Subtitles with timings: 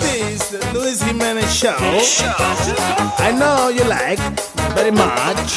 [0.00, 1.76] This Luis Jimenez show.
[1.78, 4.18] I know you like
[4.74, 5.54] very much.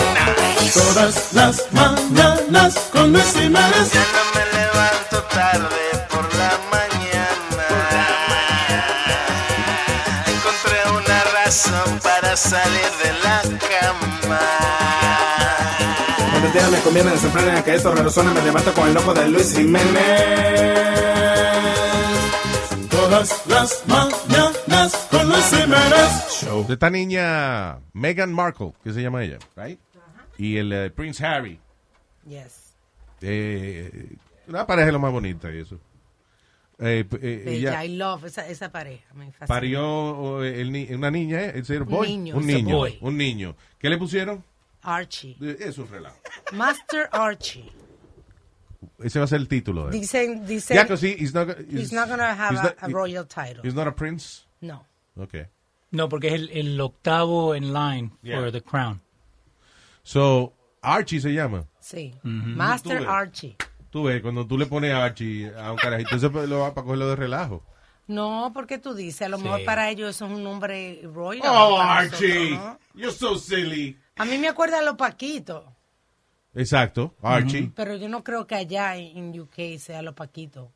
[0.73, 3.91] Todas las mañanas con Luis Jiménez.
[3.91, 7.67] Ya no me levanto tarde por la mañana.
[10.27, 14.41] Encontré una razón para salir de la cama.
[16.29, 19.55] Cuando día me conviene desenfrenar que esto resuena, me levanto con el ojo de Luis
[19.55, 21.26] Jiménez.
[23.17, 26.67] Todas las mañanas con Luis Jiménez.
[26.67, 29.79] De esta niña Meghan Markle, que se llama ella, right?
[30.37, 31.59] Y el eh, Prince Harry.
[32.27, 32.75] Yes.
[33.21, 34.15] Eh,
[34.47, 35.79] una pareja lo más bonita y eso.
[36.77, 39.11] Eh, eh, Bella, ella I love esa, esa pareja.
[39.15, 41.53] Me parió eh, el una niña, ¿eh?
[41.55, 42.09] ¿Es boy?
[42.09, 42.75] niño, Un niño.
[42.77, 42.99] boy.
[43.01, 43.55] Un niño.
[43.79, 44.43] ¿Qué le pusieron?
[44.83, 45.35] Archie.
[45.41, 46.17] Eh, Es un relajo.
[46.53, 47.65] Master Archie.
[48.99, 49.97] Ese va a ser el título de.
[49.99, 52.75] Dicen, dicen Ya que sí, he's not, go- he's not gonna have he's a, not-
[52.83, 53.61] a royal title.
[53.63, 54.45] He's not a prince?
[54.61, 54.85] No.
[55.15, 55.45] Okay.
[55.91, 58.39] No, porque es el, el octavo en line Yeah.
[58.39, 59.01] for the crown.
[60.03, 61.65] So, Archie se llama.
[61.79, 62.13] Sí.
[62.23, 63.09] Master Tú.
[63.09, 63.55] Archie.
[63.89, 67.07] Tú ves, cuando tú le pones Archie a un carajito, eso lo va para cogerlo
[67.09, 67.63] de relajo.
[68.07, 69.65] No, porque tú dices, a lo mejor Sí.
[69.65, 71.43] para ellos eso es un nombre royal.
[71.47, 73.01] Oh, Archie, nosotros, ¿no?
[73.01, 73.97] you're so silly.
[74.17, 75.63] A mí me acuerda a los Paquitos,
[76.57, 77.71] Exacto, Archie.
[77.75, 80.69] pero yo no creo que allá en UK sea los Paquitos.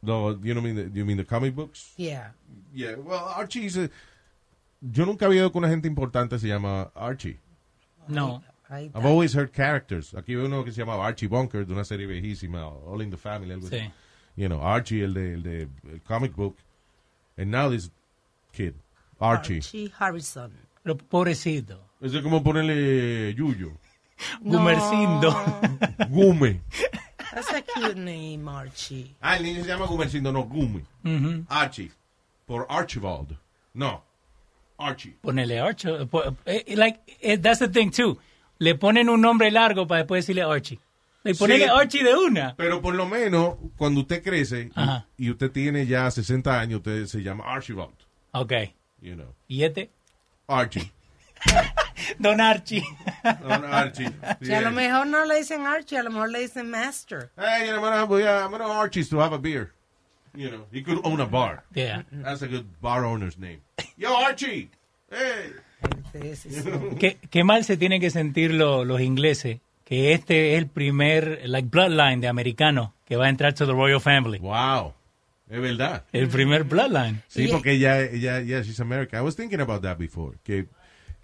[0.00, 1.92] No, you don't mean the, you mean the comic books?
[1.96, 2.32] Yeah.
[2.72, 3.90] Yeah, well, Archie is a-
[4.80, 7.38] Yo nunca había oído que una gente importante se llama Archie.
[8.06, 8.42] No.
[8.70, 10.14] I've always heard characters.
[10.14, 13.16] Aquí veo uno que se llamaba Archie Bunker, de una serie viejísima, All in the
[13.16, 13.52] Family.
[13.52, 13.78] algo así.
[13.78, 13.90] Sí.
[14.36, 16.56] You know, Archie, el de, el de el comic book.
[17.36, 17.90] And now this
[18.52, 18.74] kid,
[19.18, 19.56] Archie.
[19.56, 20.52] Archie Harrison.
[20.82, 21.80] Pero pobrecito.
[22.00, 23.72] Eso es como ponerle Yuyo.
[24.42, 25.30] Gumercindo.
[26.10, 26.60] Gume.
[27.32, 29.14] That's a cute name, Archie.
[29.20, 30.84] Ah, el niño se llama Gumercindo, no Gume.
[31.04, 31.44] Ujú.
[31.48, 31.90] Archie.
[32.46, 33.36] Por Archibald.
[33.74, 34.02] No.
[34.78, 35.16] Archie.
[35.20, 36.06] Ponele Archie.
[36.06, 38.18] po- eh, Like, eh, that's the thing too.
[38.58, 40.78] Le ponen un nombre largo para después decirle Archie.
[41.24, 41.70] Le ponele Sí.
[41.70, 42.54] Archie de una.
[42.56, 45.06] Pero por lo menos, cuando usted crece y- Ajá.
[45.16, 47.94] y, usted tiene ya 60 años, usted se llama Archibald.
[48.32, 48.52] Ok.
[49.00, 49.34] You know.
[49.48, 49.90] ¿Y este?
[50.46, 50.90] Archie.
[52.18, 52.82] Don Archie.
[53.42, 54.08] Don Archie.
[54.42, 57.30] Si a lo mejor no le dicen Archie, a lo mejor le dicen Master.
[57.36, 59.72] Hey, you know, I'm gonna, yeah, I'm gonna Archie's to have a beer.
[60.34, 61.64] You know, he could own a bar.
[61.74, 62.02] Yeah.
[62.12, 63.60] That's a good bar owner's name.
[63.96, 64.70] Yo, Archie.
[65.10, 65.52] Hey.
[66.12, 66.70] Sí, sí, sí.
[66.98, 71.40] ¿Qué, qué mal se tienen que sentir lo- los ingleses que este es el primer
[71.48, 74.38] like bloodline de americano que va a entrar to the royal family.
[74.38, 74.92] Wow.
[75.48, 76.04] Es verdad.
[76.12, 77.22] El primer bloodline.
[77.26, 79.18] Sí, porque ella, ella, yeah, she's American.
[79.18, 80.36] I was thinking about that before.
[80.44, 80.66] Que,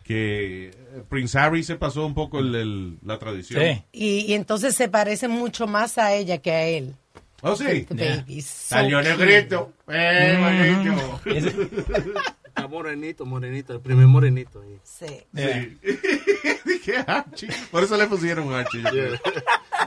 [0.04, 0.70] que
[1.08, 3.60] Prince Harry se pasó un poco el- el- la tradición.
[3.62, 3.82] Sí.
[3.92, 6.94] Y, y entonces se parece mucho más a ella que a él.
[7.42, 7.86] Oh, sí.
[7.94, 8.16] Yeah.
[8.18, 8.40] baby.
[8.42, 9.16] So Salió cute.
[9.16, 9.72] negrito.
[9.88, 11.20] Eh, manito.
[12.46, 14.62] Está morenito, morenito, el primer morenito.
[14.62, 14.78] ahí.
[14.84, 15.06] Sí.
[15.32, 15.68] Yeah.
[16.64, 17.48] Dije Archie.
[17.70, 18.82] Por eso le pusieron Archie.
[18.82, 19.18] creo.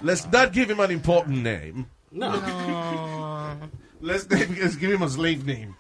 [0.04, 1.86] Let's not give him an important name.
[2.12, 2.36] No.
[2.36, 3.58] No.
[4.02, 5.74] Let's, let's give him a slave name.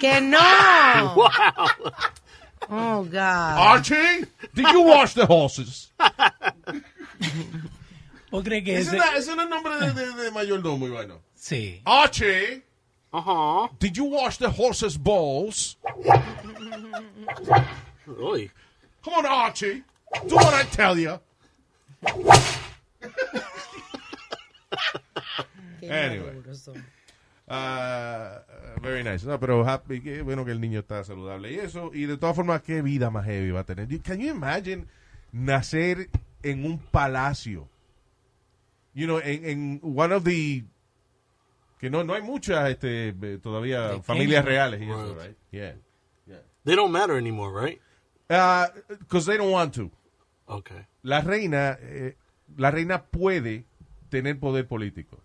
[0.00, 0.38] ¡Que no!
[2.70, 3.58] Oh, God.
[3.58, 4.24] Archie,
[4.54, 5.90] did you wash the horses?
[8.30, 8.96] ¿Vos crees que Ese ese?
[8.96, 11.18] no ese no es nombre de, de, de mayordomo, bueno.
[11.36, 11.80] Sí.
[11.84, 12.62] Archie,
[13.12, 13.68] Ajá.
[13.78, 15.76] did you wash the horses' balls?
[18.06, 18.50] Uy.
[19.02, 19.82] Come on, Archie.
[20.28, 21.18] Do what I tell you.
[25.80, 26.32] Qué Anyway.
[26.34, 26.84] maduros son.
[27.48, 28.42] Ah,
[28.80, 29.26] very nice.
[29.26, 31.90] No, pero happy, qué bueno que el niño está saludable y eso.
[31.92, 33.86] Y de todas formas, qué vida más heavy va a tener.
[34.02, 34.86] Can you imagine
[35.32, 36.08] nacer
[36.42, 37.68] en un palacio?
[38.94, 40.64] You know, en, en one of the
[41.78, 45.20] que no no hay muchas este eh, todavía De familias reales y eso, Right.
[45.26, 45.36] right?
[45.50, 45.74] Yeah.
[46.64, 47.80] They don't matter anymore, right?
[49.00, 49.90] Because they don't want to.
[50.46, 50.86] Okay.
[51.02, 52.16] La reina, eh,
[52.56, 53.64] la reina puede
[54.10, 55.18] tener poder político.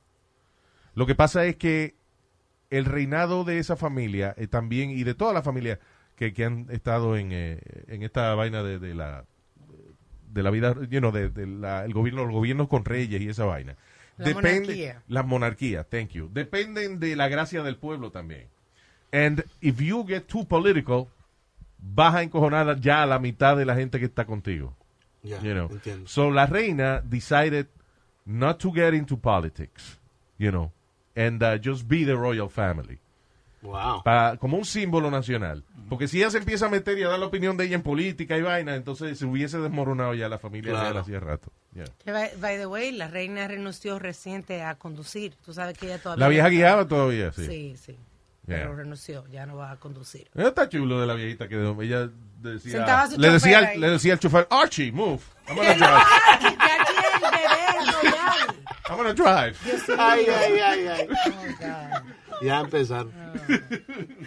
[0.95, 1.93] Lo que pasa es que
[2.69, 5.79] el reinado de esa familia eh, también y de toda la familia
[6.15, 9.25] que, que han estado en, eh, en esta vaina de, de la
[10.31, 13.29] de la vida, you know, de, de la- el gobierno, los gobiernos con reyes y
[13.29, 13.75] esa vaina.
[14.17, 15.01] La monarquía.
[15.07, 16.29] La monarquía, thank you.
[16.33, 18.47] Dependen de la gracia del pueblo también.
[19.11, 21.07] And if you get too political,
[21.79, 24.75] vas a encojonar ya a la mitad de la gente que está contigo.
[25.23, 25.41] Yeah.
[25.41, 25.69] You know.
[25.71, 26.07] Entiendo.
[26.07, 27.67] So la reina decided
[28.25, 29.99] not to get into politics,
[30.37, 30.71] you know,
[31.17, 32.99] and uh, just be the royal family.
[33.63, 34.03] Wow.
[34.03, 35.63] Pa- como un símbolo nacional.
[35.89, 37.81] Porque si ella se empieza a meter y a dar la opinión de ella en
[37.81, 40.85] política y vaina, entonces se hubiese desmoronado ya la familia Claro.
[40.91, 41.51] real hacía rato.
[41.73, 41.85] Yeah.
[42.05, 45.33] Que, by, by the way, la reina renunció reciente a conducir.
[45.45, 46.23] Tú sabes que ella todavía...
[46.25, 47.45] La vieja guiaba todavía, sí.
[47.47, 47.97] Sí, sí.
[48.45, 48.75] pero Yeah.
[48.75, 50.27] renunció, ya no va a conducir.
[50.35, 52.09] Eso está chulo de la viejita que ella
[52.41, 55.87] decía, Sentaba a su le decía, le decía al chofer, Archie, move, I'm gonna drive,
[56.41, 58.47] Ya quiere el bebé, no, ya.
[58.89, 59.57] I'm gonna drive.
[59.97, 61.07] Ay, ay, ay, ay.
[61.11, 62.41] Oh, God.
[62.41, 63.11] Ya empezaron.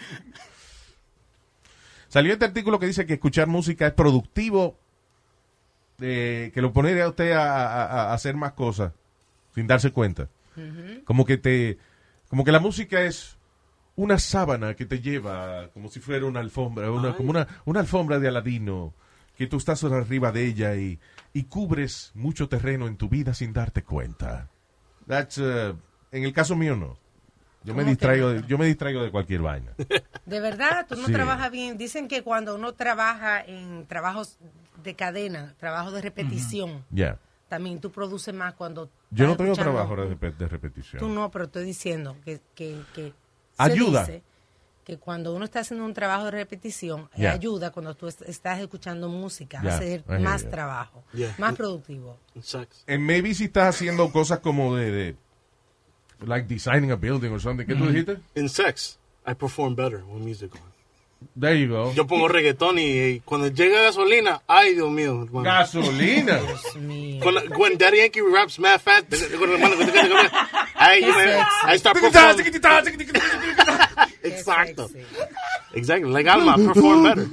[2.09, 4.79] Salió este artículo que dice que escuchar música es productivo,
[6.01, 8.93] eh, que lo pone a usted a, a- a hacer más cosas
[9.55, 10.29] sin darse cuenta.
[11.05, 11.79] Como que te,
[12.29, 13.39] como que la música es
[13.97, 18.19] una sábana que te lleva como si fuera una alfombra, una, como una, una alfombra
[18.19, 18.93] de Aladino,
[19.41, 21.01] que tú estás arriba de ella y,
[21.33, 24.51] y cubres mucho terreno en tu vida sin darte cuenta.
[25.07, 25.79] That's, uh,
[26.13, 26.99] en el caso mío no.
[27.65, 29.73] Yo me ¿Cómo que distraigo, de, yo me distraigo de cualquier vaina.
[30.27, 31.13] De verdad, tú no Sí.
[31.15, 31.79] trabajas bien.
[31.79, 34.37] Dicen que cuando uno trabaja en trabajos
[34.85, 37.19] de cadena, trabajo de repetición, Ya.
[37.49, 38.91] también tú produces más cuando...
[39.11, 41.01] Yo no tengo trabajo de, de repetición.
[41.01, 42.43] Tú no, pero estoy diciendo que...
[42.55, 43.15] que, que
[43.57, 44.01] Ayuda.
[44.05, 44.23] dice
[44.91, 47.33] que cuando uno está haciendo un trabajo de repetición, eh, Ya.
[47.33, 50.51] ayuda cuando tú est- estás escuchando música, Ya, a hacer más you.
[50.51, 51.35] trabajo, Yeah.
[51.39, 52.19] más productivo.
[52.43, 52.85] Sex.
[52.89, 55.17] And maybe si estás haciendo cosas como de, de
[56.27, 57.65] like designing a building or something.
[57.67, 58.19] ¿Qué tú dijiste?
[58.35, 60.71] In sex, I perform better with music on.
[61.39, 61.93] There you go.
[61.93, 65.45] Yo pongo reggaetón y, y cuando llega gasolina, ay Dios mío, hermano.
[65.45, 66.39] Gasolina.
[66.39, 67.21] Dios mío.
[67.23, 69.13] Cuando, when Daddy Yankee raps mad fast,
[71.79, 72.45] start performing.
[72.45, 72.51] Qué
[74.23, 74.89] Exacto.
[76.13, 77.29] Like Alma, I perform better.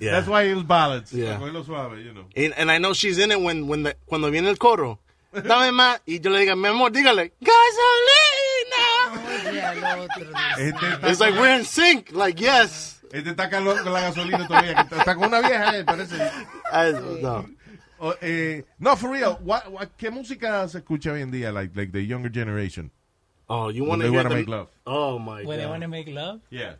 [0.00, 0.12] Yeah.
[0.12, 1.12] That's why it was ballads.
[1.12, 1.38] Yeah.
[1.38, 2.24] Suave, you know.
[2.36, 4.98] And, and I know she's in it when, when the, cuando viene el coro.
[5.32, 6.00] Dame más.
[6.06, 8.84] Y yo le digo, mi amor, dígale, gasolina.
[10.58, 12.12] Este está, It's like we're in sync.
[12.12, 13.00] Like, yes.
[13.12, 14.72] este está con la gasolina todavía.
[14.72, 16.16] Está, está con una vieja, eh, parece.
[17.22, 17.46] No.
[18.00, 19.38] O, eh, no, for real.
[19.42, 21.52] What, what, ¿Qué música se escucha hoy en día?
[21.52, 22.90] Like, like the younger generation.
[23.48, 24.68] Oh, you When want they to hear make love.
[24.86, 25.70] Oh my When they god.
[25.70, 26.40] want to make love.
[26.50, 26.74] Yeah.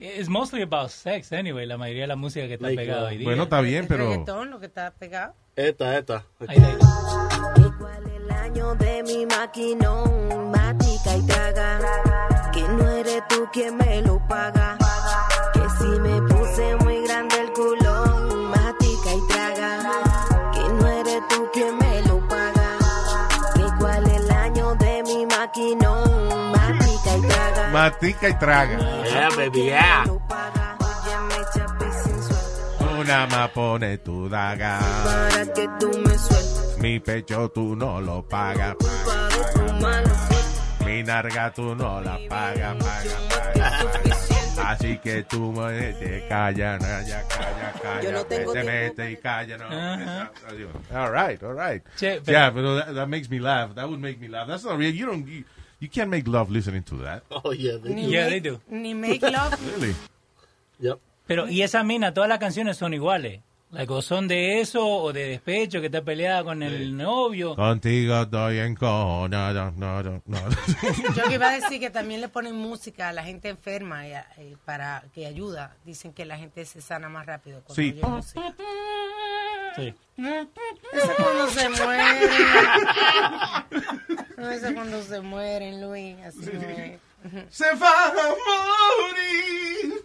[0.00, 3.08] It's mostly about sex anyway, la mayoría de la música que está Like, pegada uh,
[3.08, 3.28] hoy día.
[3.28, 4.08] Bueno, está bien, pero...
[4.10, 5.34] reggaetón, lo que está pegado.
[5.54, 6.24] Esta, esta.
[6.48, 7.60] Ahí está, ahí está.
[7.60, 10.50] ¿Y cuál es el año de mi maquinón?
[10.50, 12.50] Matica y traga.
[12.52, 14.76] Que no eres tú quien me lo paga.
[15.52, 16.74] Que si me puse
[27.82, 28.78] Matica y traga.
[29.10, 30.04] Yeah, baby, yeah.
[30.28, 30.76] Paga.
[33.00, 34.78] Una más pone tu daga.
[35.02, 36.76] Para que tú me sueltes.
[36.78, 38.76] Mi pecho tú no lo pagas.
[39.80, 40.84] Mala suerte.
[40.84, 43.18] Mi narga tú no la pagas, paga,
[44.54, 44.70] paga.
[44.70, 48.00] Así que tú me te calla, no, ya calla, calla.
[48.02, 48.72] Yo no tengo te tiempo.
[48.94, 49.64] mete y calla, no.
[49.66, 50.30] Ajá.
[50.94, 51.82] All right, all right.
[51.96, 53.74] Che, pero- yeah, but that, that makes me laugh.
[53.74, 54.46] That would make me laugh.
[54.46, 54.94] That's not real.
[54.94, 55.26] You don't.
[55.26, 55.42] You,
[55.82, 57.22] you can't make love listening to that.
[57.44, 57.76] Oh yeah.
[57.82, 58.60] They, Ni Yeah, make, they do.
[58.70, 59.54] Ni make love.
[59.76, 59.94] Really?
[60.78, 60.98] yep.
[61.26, 63.40] Pero, y esa mina, todas las canciones son iguales.
[63.70, 67.56] Like, o son de eso, o de despecho, que está peleada con el novio.
[67.56, 69.50] Contigo estoy en cona.
[69.54, 70.38] No, no, no, no.
[71.16, 74.12] Yo que iba a decir que también le ponen música a la gente enferma y
[74.12, 75.74] a- eh, para que ayuda.
[75.86, 77.92] Dicen que la gente se sana más rápido cuando Sí.
[77.92, 78.54] oye música.
[79.76, 79.94] Sí.
[80.92, 82.30] Eso es cuando se mueren.
[84.36, 86.16] No, eso es cuando se mueren, Luis.
[86.24, 87.00] Así es.
[87.50, 88.12] Se va a
[89.08, 90.04] morir.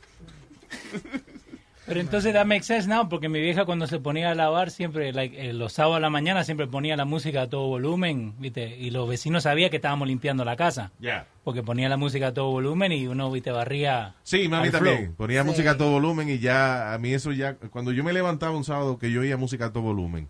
[1.87, 5.13] Pero entonces that makes sense now, porque mi vieja cuando se ponía a lavar siempre,
[5.13, 8.75] like, eh, los sábados a la mañana siempre ponía la música a todo volumen, ¿viste?
[8.77, 10.91] Y los vecinos sabían que estábamos limpiando la casa.
[10.99, 11.27] Ya.
[11.45, 13.51] Porque ponía la música a todo volumen y uno, ¿viste?
[13.51, 14.15] Barría.
[14.23, 14.97] Sí, mami también.
[15.05, 15.15] flow.
[15.15, 15.47] Ponía Sí.
[15.47, 18.65] música a todo volumen y ya, a mí eso ya, cuando yo me levantaba un
[18.65, 20.29] sábado que yo oía música a todo volumen,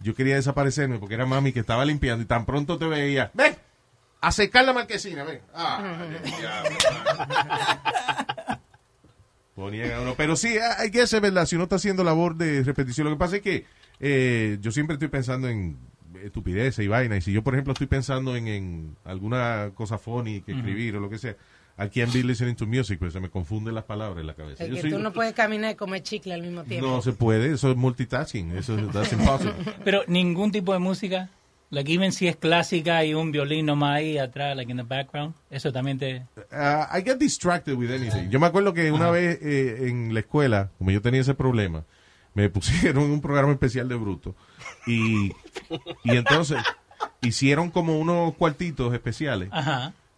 [0.00, 3.56] yo quería desaparecerme porque era mami que estaba limpiando y tan pronto te veía, ven,
[4.20, 5.40] a secar la marquesina, ven.
[5.54, 5.96] Ah.
[9.66, 10.14] Uno.
[10.16, 13.18] Pero sí, hay que ser verdad, si uno está haciendo labor de repetición, lo que
[13.18, 13.64] pasa es que
[14.00, 15.76] eh, yo siempre estoy pensando en
[16.24, 20.40] estupideces y vaina, y si yo, por ejemplo, estoy pensando en, en alguna cosa funny
[20.42, 21.36] que escribir o lo que sea,
[21.78, 24.64] I can't be listening to music, pues se me confunden las palabras en la cabeza.
[24.64, 26.86] Es Yo que soy- tú no puedes caminar y comer chicle al mismo tiempo.
[26.86, 29.54] no se puede, eso es multitasking, eso es that's impossible.
[29.84, 31.30] Pero ningún tipo de música,
[31.70, 35.34] like even si es clásica y un violín nomás ahí atrás, like in the background,
[35.50, 36.26] eso también te...
[36.52, 38.28] Uh, I get distracted with anything.
[38.28, 41.84] Yo me acuerdo que una vez eh, en la escuela, como yo tenía ese problema,
[42.34, 44.34] me pusieron un programa especial de bruto
[44.86, 45.30] y,
[46.04, 46.58] y entonces
[47.22, 49.50] hicieron como unos cuartitos especiales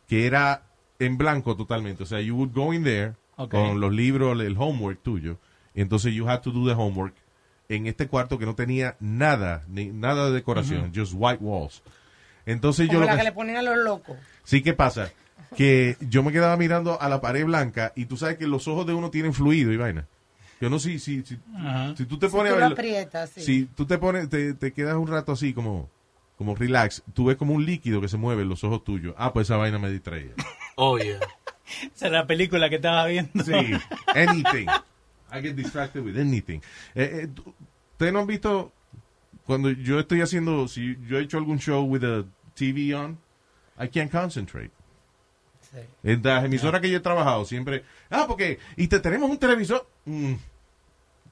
[0.09, 0.63] que era
[0.99, 2.03] en blanco totalmente.
[2.03, 3.15] O sea, you would go in there
[3.51, 5.39] con los libros, el homework tuyo.
[5.75, 7.15] Y entonces you had to do the homework
[7.75, 11.83] en este cuarto que no tenía nada, ni nada de decoración, just white walls.
[12.47, 14.17] Entonces yo Como lo la que- que le ponen a los locos.
[14.45, 15.11] Sí, ¿qué pasa?
[15.57, 18.87] Que yo me quedaba mirando a la pared blanca y tú sabes que los ojos
[18.87, 20.07] de uno tienen fluido y vaina.
[20.61, 21.39] Yo no sé si, si,
[21.97, 22.73] si tú te Si pones tú a lo ver...
[22.73, 23.41] aprietas, sí.
[23.43, 25.91] Si tú te pones, te, te quedas un rato así como,
[26.39, 29.15] como relax, tú ves como un líquido que se mueve en los ojos tuyos.
[29.19, 30.31] Ah, pues esa vaina me distraía.
[30.77, 31.19] Oh, yeah.
[31.95, 33.45] Esa es la película que estaba viendo.
[33.45, 33.53] Sí,
[34.15, 34.67] anything.
[35.33, 36.61] I get distracted with anything.
[36.95, 37.29] Eh, eh,
[37.93, 38.73] ¿Ustedes no han visto
[39.47, 42.25] cuando yo estoy haciendo, si yo he hecho algún show with a
[42.55, 43.19] TV on,
[43.79, 44.71] I can't concentrate.
[45.61, 45.79] Sí.
[46.03, 49.89] En las emisoras que yo he trabajado siempre, ah, porque, y te tenemos un televisor,
[50.05, 50.35] mm,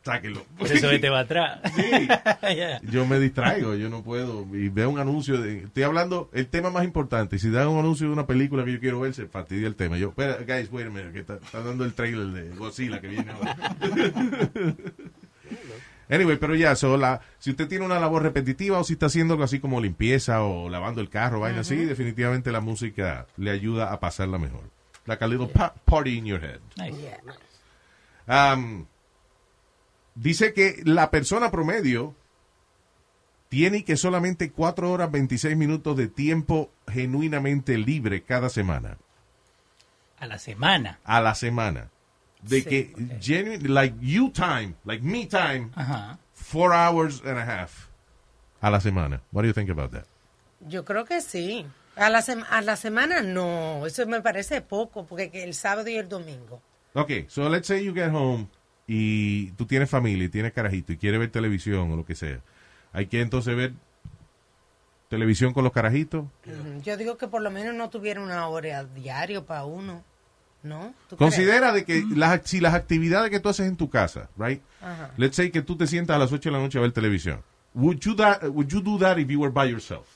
[0.05, 0.45] sáquelo.
[0.59, 1.61] Por eso vete va atrás.
[1.75, 2.09] Sí.
[2.91, 4.47] Yo me distraigo, yo no puedo.
[4.57, 5.59] Y veo un anuncio de.
[5.65, 7.39] Estoy hablando el tema más importante.
[7.39, 9.97] Si dan un anuncio de una película que yo quiero ver, se fastidia el tema.
[9.99, 13.09] Yo, espera, guys, wait a minute, que está, está dando el trailer de Godzilla que
[13.09, 13.57] viene ahora.
[16.09, 19.35] anyway, pero ya, so, la- si usted tiene una labor repetitiva o si está haciendo
[19.35, 23.93] algo así como limpieza o lavando el carro, vaina así, definitivamente la música le ayuda
[23.93, 24.63] a pasarla mejor.
[25.07, 26.61] Like a little pa- party in your head.
[26.77, 26.97] Nice.
[28.29, 28.87] Um,
[30.15, 32.15] dice que la persona promedio
[33.49, 38.99] tiene que solamente 4 horas 26 minutos de tiempo genuinamente libre cada semana.
[40.19, 41.01] A la semana.
[41.05, 41.91] A la semana.
[42.43, 43.21] De Sí, que, ok.
[43.21, 46.19] genuine, like you time, like me time, Ajá.
[46.33, 47.89] four hours and a half
[48.61, 49.21] a la semana.
[49.33, 50.05] What do you think about that?
[50.67, 51.67] Yo creo que sí.
[51.97, 55.97] A la, a la semana no, eso me parece poco, porque que el sábado y
[55.97, 56.63] el domingo.
[56.95, 58.49] Okay, so let's say you get home
[58.93, 62.41] y tú tienes familia y tienes carajito y quieres ver televisión o lo que sea.
[62.93, 63.73] Hay que entonces ver
[65.09, 66.25] televisión con los carajitos.
[66.83, 70.03] Yo digo que por lo menos no tuviera una hora diario para uno,
[70.65, 70.93] ¿no?
[71.17, 74.61] Considera de que las, si las actividades que tú haces en tu casa, right?
[74.83, 75.13] Ajá.
[75.17, 77.45] Let's say que tú te sientas a las 8 de la noche a ver televisión.
[77.75, 80.09] Would you, that, would you do that if you were by yourself?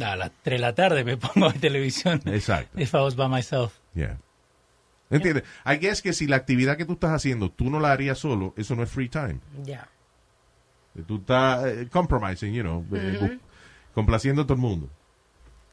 [0.00, 2.22] A las 3 de la tarde me pongo a ver televisión.
[2.24, 2.80] Exacto.
[2.80, 3.74] If I was by myself.
[3.94, 4.16] Yeah.
[5.12, 5.44] ¿Entiendes?
[5.64, 8.54] I guess que si la actividad que tú estás haciendo tú no la harías solo,
[8.56, 9.38] eso no es free time.
[9.62, 9.88] Ya.
[11.06, 13.38] Tú estás eh, compromising, you know, eh,
[13.94, 14.88] complaciendo a todo el mundo.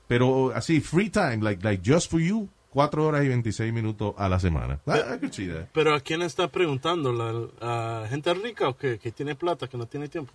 [0.07, 4.29] Pero así, free time, like, like just for you, 4 horas y 26 minutos a
[4.29, 4.79] la semana.
[4.85, 5.67] Could see that.
[5.73, 7.11] Pero ¿a quién está preguntando?
[7.11, 8.99] ¿La, ¿A gente rica o qué?
[8.99, 10.33] Que tiene plata, que no tiene tiempo.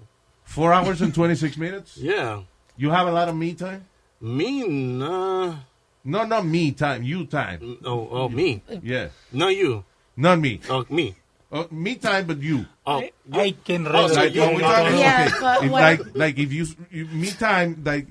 [0.54, 1.96] 4 hours and 26 minutes?
[2.00, 2.42] Yeah.
[2.76, 3.82] You have a lot of me time?
[4.20, 5.58] Me, no.
[6.04, 7.78] No, not me time, you time.
[7.84, 8.62] Oh, oh, me.
[8.82, 9.08] Yeah.
[9.32, 9.84] No you.
[10.16, 10.61] Not me.
[10.68, 11.14] Oh, me.
[11.50, 12.66] Oh, me time, but you.
[12.87, 13.94] Oh, Ay, qué enredo.
[13.94, 15.66] Oh, so Like, oh, you- what talking- Yeah, okay.
[15.66, 18.06] If like, like if you, you, me time, like,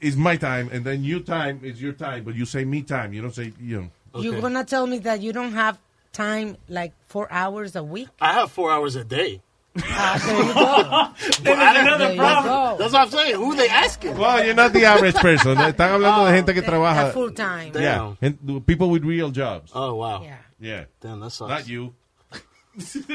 [0.00, 3.12] is my time, and then you time is your time, but you say me time.
[3.12, 4.20] You don't say, you know.
[4.22, 5.78] You're gonna tell me that you don't have
[6.12, 8.08] time like four hours a week?
[8.20, 9.42] I have four hours a day.
[9.84, 10.62] Ah, there you go.
[11.44, 12.76] But I don't- There you go.
[12.78, 13.34] That's what I'm saying.
[13.36, 14.16] Who they asking?
[14.16, 15.56] Well, you're not the average person.
[15.58, 17.12] Están hablando de gente que A trabaja.
[17.12, 17.72] full time.
[17.74, 18.14] Yeah.
[18.20, 19.70] Gen- People with real jobs.
[19.74, 20.22] Oh, wow.
[20.22, 20.38] Yeah.
[20.58, 20.84] Yeah.
[21.00, 21.50] Damn, that sucks.
[21.50, 21.94] Not you.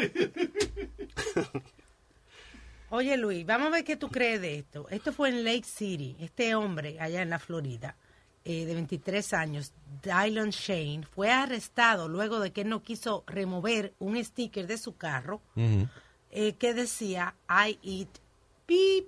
[2.89, 4.87] Oye, Luis, vamos a ver qué tú crees de esto.
[4.89, 6.15] Esto fue en Lake City.
[6.19, 7.95] Este hombre allá en la Florida,
[8.43, 9.71] eh, de 23 años,
[10.03, 14.97] Dylan Shane, fue arrestado luego de que él no quiso remover un sticker de su
[14.97, 15.41] carro
[16.31, 18.09] eh, que decía I eat
[18.67, 19.07] beep.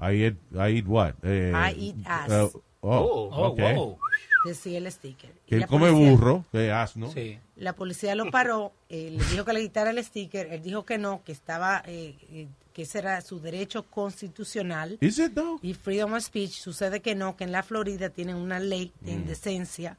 [0.00, 1.14] I eat, I eat what?
[1.22, 2.30] Eh, I eat ass.
[2.54, 3.74] uh, oh, Oh, okay.
[3.74, 3.98] wow.
[4.44, 5.32] Decía el sticker.
[5.46, 7.10] Que él la come policía- burro, que asno.
[7.10, 7.38] Sí.
[7.56, 10.96] La policía lo paró, eh, le dijo que le quitara el sticker, él dijo que
[10.96, 14.96] no, que estaba, eh, eh, que ese era su derecho constitucional.
[15.00, 15.58] Is it though?
[15.60, 19.10] Y freedom of speech, sucede que no, que en la Florida tienen una ley de
[19.10, 19.98] indecencia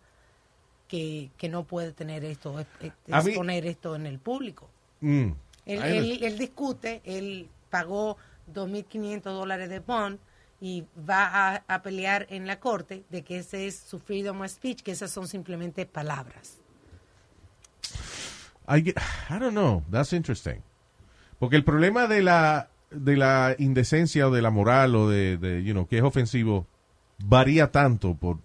[0.87, 4.69] que, que no puede tener esto, eh, eh, mí- exponer esto en el público.
[5.01, 5.31] Mm.
[5.69, 8.17] Él, él, él discute, él pagó
[8.53, 10.19] 2.500 dólares de bond
[10.61, 14.49] y va a, a pelear en la corte de que ese es su freedom of
[14.49, 16.57] speech, que esas son simplemente palabras.
[18.67, 18.97] I, get-
[19.29, 19.83] I don't know.
[19.91, 20.61] That's interesting.
[21.39, 25.63] Porque el problema de la de la indecencia o de la moral o de, de,
[25.63, 26.65] you know, que es ofensivo
[27.19, 28.39] varía tanto por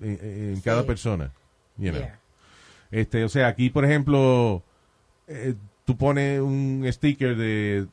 [0.00, 0.18] en,
[0.54, 0.86] en cada Sí.
[0.86, 1.32] persona.
[1.76, 2.00] You know.
[2.02, 2.20] Yeah.
[2.90, 4.62] Este, o sea, aquí, por ejemplo,
[5.28, 5.54] eh,
[5.84, 7.86] tú pones un sticker de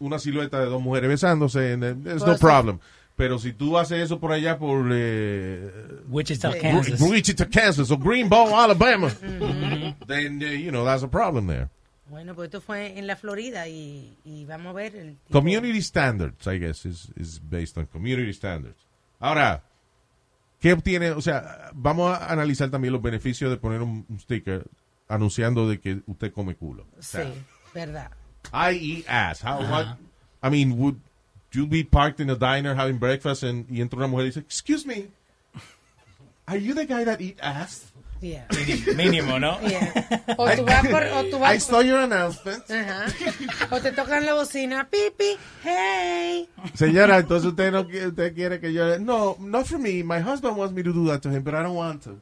[0.00, 2.78] una silueta de dos mujeres besándose, then there's no problem.
[3.16, 5.70] Pero si tú haces eso por allá por eh,
[6.08, 6.52] Wichita.
[6.56, 7.00] Kansas.
[7.00, 9.08] Wichita, Kansas, o Greenbow, Alabama,
[10.06, 11.68] then uh, you know that's a problem there.
[12.08, 15.82] Bueno, pues esto fue en la Florida y, y vamos a ver el tipo- Community
[15.82, 18.78] standards, I guess, is, is based on community standards.
[19.20, 19.62] Ahora,
[20.60, 21.10] ¿qué obtiene?
[21.10, 24.64] O sea, vamos a analizar también los beneficios de poner un, un sticker
[25.08, 26.86] anunciando de que usted come culo.
[26.98, 27.18] O Sí,
[27.74, 28.10] verdad.
[28.52, 29.42] I eat ass.
[29.42, 29.98] How, what,
[30.42, 31.00] I mean, would,
[31.52, 34.40] you'll be parked in a diner having breakfast and, y entra una mujer y dice,
[34.40, 35.08] excuse me,
[36.46, 37.92] are you the guy that eat ass?
[38.20, 38.46] Yeah.
[38.96, 39.60] Mínimo, ¿no?
[39.60, 39.92] Yeah.
[40.38, 42.68] O tú vas por, o tú vas I saw your announcement.
[42.68, 43.06] Ajá.
[43.70, 46.48] O te tocan la bocina, pipi, hey.
[46.74, 50.02] Señora, entonces usted no usted quiere que yo no, not for me.
[50.02, 52.20] My husband wants me to do that to him, but I don't want to.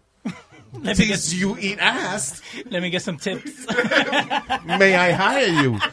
[0.73, 3.67] Let me, get, you eat ass, let me get some tips.
[4.67, 5.79] may I hire you?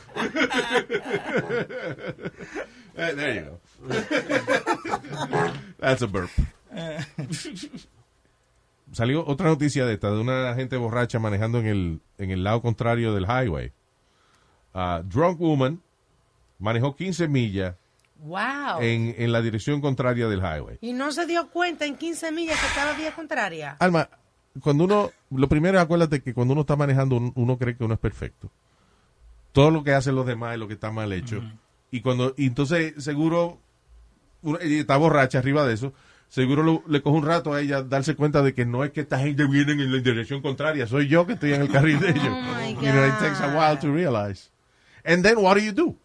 [2.96, 3.60] Eh, there you go.
[5.80, 6.30] That's a burp.
[8.92, 12.62] Salió otra noticia de esta, de una gente borracha manejando en el, en el lado
[12.62, 13.72] contrario del highway.
[14.76, 15.82] A drunk woman
[16.60, 17.76] manejó 15 millas
[18.20, 18.80] Wow.
[18.82, 20.78] en, en la dirección contraria del highway.
[20.80, 23.76] Y no se dio cuenta en 15 millas que estaba vía contraria.
[23.80, 24.08] Alma,
[24.62, 28.00] cuando uno, lo primero acuérdate que cuando uno está manejando, uno, cree que uno es
[28.00, 28.52] perfecto.
[29.52, 31.42] Todo lo que hacen los demás es lo que está mal hecho.
[31.92, 33.60] Y cuando, y entonces seguro,
[34.42, 35.94] uno- está borracha arriba de eso,
[36.28, 39.02] seguro lo- le coge un rato a ella darse cuenta de que no es que
[39.02, 42.10] esta gente viene en la dirección contraria, soy yo que estoy en el carril de
[42.12, 42.24] ellos.
[42.84, 44.50] You know, it takes a while to realize.
[45.06, 45.96] And then what do you do?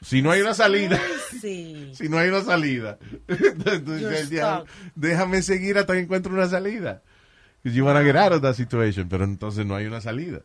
[0.00, 0.98] Si no hay una salida,
[1.40, 1.90] Sí.
[1.94, 7.02] si no hay una salida, entonces, ya, déjame seguir hasta que encuentre una salida.
[7.64, 10.42] Because you want to get out of that situation, pero entonces no hay una salida.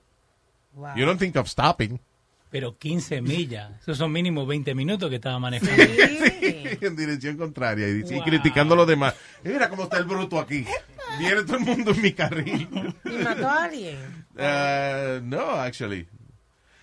[0.74, 0.96] Wow.
[0.96, 2.00] You don't think of stopping
[2.50, 3.72] Pero 15 millas.
[3.82, 5.84] Esos son mínimo 20 minutos que estaba manejando.
[5.84, 6.78] Sí.
[6.82, 9.16] en dirección contraria y, criticando a los demás.
[9.44, 10.66] Mira cómo está el bruto aquí.
[11.20, 12.68] Viene todo el mundo en mi carril.
[13.06, 13.98] Y mató a alguien.
[14.34, 16.08] Uh, no, actually.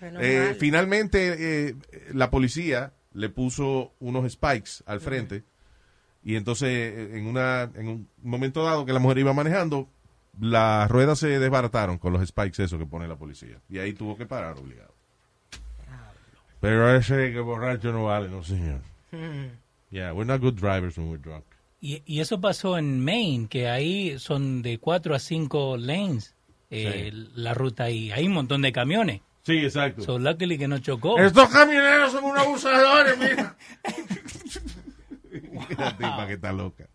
[0.00, 1.74] Eh, finalmente, eh,
[2.12, 5.42] la policía le puso unos spikes al frente.
[6.22, 9.88] Y entonces, en, una, en un momento dado que la mujer iba manejando,
[10.40, 13.60] las ruedas se desbarataron con los spikes esos que pone la policía.
[13.68, 14.94] Y ahí tuvo que parar obligado.
[16.60, 18.80] Pero ese que borracho no vale, no señor.
[19.90, 21.44] Yeah, we're not good drivers when we're drunk.
[21.80, 26.34] Y, y eso pasó en Maine, que ahí son de 4 a 5 lanes
[26.70, 29.20] eh, la ruta y hay un montón de camiones.
[29.42, 30.02] Sí, exacto.
[30.02, 31.18] So luckily que no chocó.
[31.18, 33.56] Estos camioneros son unos abusadores, mira.
[35.78, 36.88] La tipa que está loca.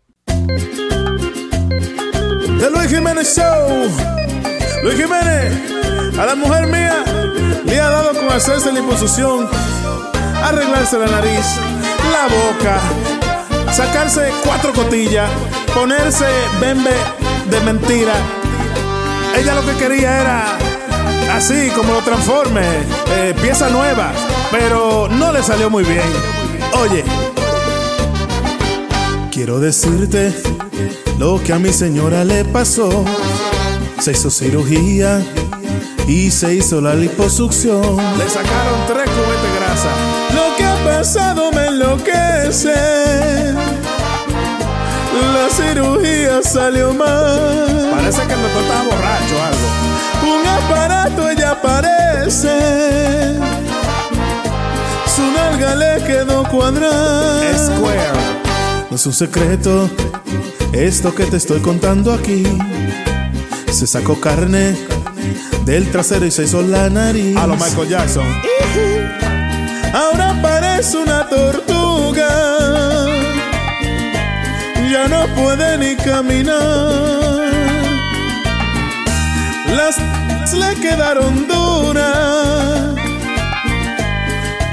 [2.62, 3.89] The Luis Jiménez Show.
[4.84, 5.52] Luis Jiménez,
[6.15, 7.04] a la mujer mía
[7.65, 9.50] le ha dado con hacerse la imposición,
[10.43, 11.43] arreglarse la nariz,
[12.12, 12.80] la boca,
[13.74, 15.28] sacarse cuatro cotillas,
[15.74, 16.28] ponerse
[16.60, 16.93] bembe
[17.50, 18.13] de mentira.
[19.36, 20.43] Ella lo que quería era
[21.34, 22.62] así como lo transforme,
[23.08, 24.12] eh, pieza nueva,
[24.52, 26.06] pero no le salió muy bien.
[26.80, 27.04] Oye,
[29.32, 30.34] quiero decirte
[31.17, 33.06] lo que a mi señora le pasó.
[34.00, 35.22] Se hizo cirugía
[36.08, 37.98] y se hizo la liposucción.
[38.17, 39.89] Le sacaron tres cubetes de grasa.
[40.36, 42.74] Lo que ha pasado me enloquece.
[45.34, 47.89] La cirugía salió mal.
[47.91, 49.67] Parece que el doctor estaba borracho o algo.
[50.36, 53.38] Un aparato ella parece.
[55.15, 57.58] Su nalga le quedó cuadrada.
[57.58, 58.51] Square.
[58.91, 59.89] No es un secreto
[60.73, 62.43] esto que te estoy contando aquí.
[63.71, 64.75] Se sacó carne
[65.63, 67.38] del trasero y se hizo la nariz.
[67.38, 68.25] A lo Michael Jackson.
[69.93, 72.27] Ahora parece una tortuga.
[74.91, 76.60] Ya no puede ni caminar.
[79.73, 82.93] Las le quedaron duras.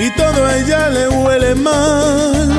[0.01, 2.58] Y todo a ella le huele mal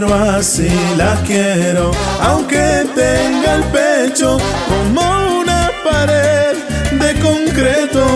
[0.00, 6.56] pero así la quiero, aunque tenga el pecho como una pared
[6.92, 8.06] de concreto.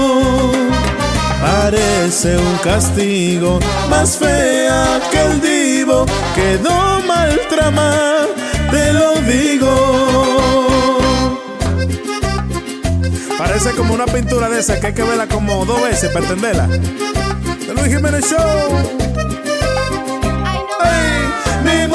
[1.40, 3.58] Parece un castigo,
[3.90, 8.26] más fea que el divo, quedó mal tramada,
[8.70, 10.98] te lo digo.
[13.36, 16.68] Parece como una pintura de esa que hay que verla como dos veces para entenderla.
[16.68, 19.11] De Luis Jiménez Show.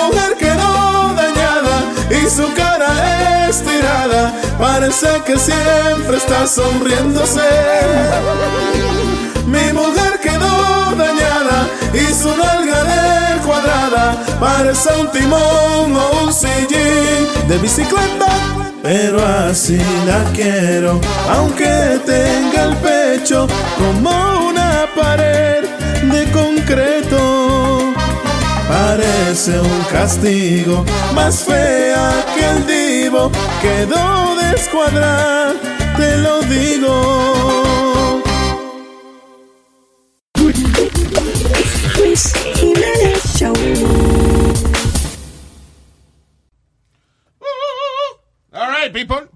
[0.07, 4.33] Mujer quedó dañada y su cara estirada.
[4.57, 7.41] Parece que siempre está sonriéndose.
[9.45, 14.15] Mi mujer quedó dañada y su nalga de cuadrada.
[14.39, 18.27] Parece un timón o un sillín de bicicleta.
[18.81, 23.45] Pero así la quiero, aunque tenga el pecho
[23.77, 24.46] como
[29.37, 35.53] Parece un castigo, más fea que el divo, quedó descuadrada,
[35.95, 38.23] te lo digo.
[48.51, 49.29] All right, people.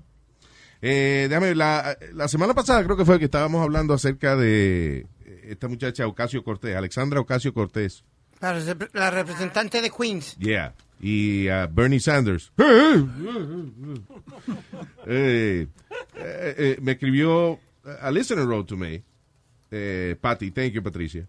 [0.81, 5.05] Eh, déjame, la, la semana pasada creo que fue que estábamos hablando acerca de
[5.43, 8.03] esta muchacha Ocasio Cortés, Alexandra Ocasio Cortés.
[8.41, 10.35] La, rep- la representante de Queens.
[10.37, 10.73] Yeah.
[10.99, 12.51] Y uh, Bernie Sanders.
[15.07, 15.67] Eh,
[16.15, 17.59] eh, eh, me escribió,
[18.01, 19.03] a listener wrote to me,
[19.71, 21.27] eh, Patty, thank you, Patricia.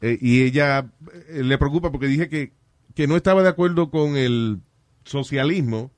[0.00, 0.90] Eh, y ella
[1.28, 2.52] eh, le preocupa porque dije que,
[2.94, 4.60] que no estaba de acuerdo con el
[5.04, 5.90] socialismo,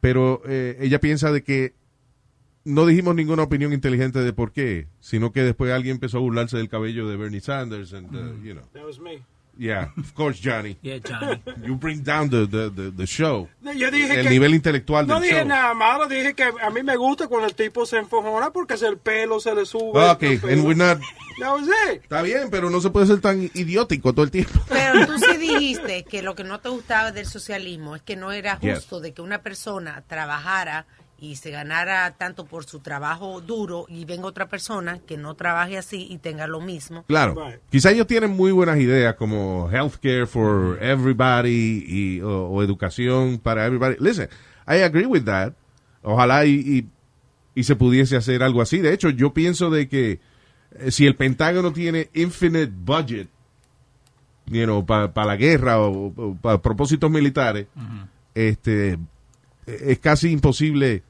[0.00, 1.74] pero eh, ella piensa de que
[2.64, 6.56] no dijimos ninguna opinión inteligente de por qué, sino que después alguien empezó a burlarse
[6.56, 8.64] del cabello de Bernie Sanders, and, uh, you know.
[8.72, 9.22] That was me.
[9.58, 10.76] Yeah, of course, Johnny.
[10.82, 11.40] Yeah, Johnny.
[11.64, 13.48] You bring down the, the, the, the show.
[13.62, 15.48] Yo dije el que- nivel intelectual No del dije show.
[15.48, 18.98] nada malo, dije que a mí me gusta cuando el tipo se enfojona porque el
[18.98, 19.98] pelo se le sube.
[20.10, 20.98] Ok, and we're not...
[21.38, 22.02] That was it.
[22.02, 24.58] Está bien, pero no se puede ser tan idiótico todo el tiempo.
[24.70, 28.32] Pero tú sí dijiste que lo que no te gustaba del socialismo es que no
[28.32, 28.76] era Yes.
[28.78, 30.86] justo de que una persona trabajara
[31.18, 35.78] y se ganara tanto por su trabajo duro y venga otra persona que no trabaje
[35.78, 37.04] así y tenga lo mismo.
[37.04, 37.36] Claro.
[37.70, 43.64] Quizá ellos tienen muy buenas ideas como healthcare for everybody y, o, o educación para
[43.66, 43.96] everybody.
[43.98, 44.28] Listen,
[44.66, 45.54] I agree with that.
[46.02, 46.88] Ojalá y, y,
[47.54, 48.78] y se pudiese hacer algo así.
[48.78, 50.20] De hecho, yo pienso de que
[50.72, 53.28] eh, si el Pentágono tiene infinite budget,
[54.46, 57.66] you know, para la guerra o, para propósitos militares,
[58.34, 58.98] este
[59.66, 61.02] es casi imposible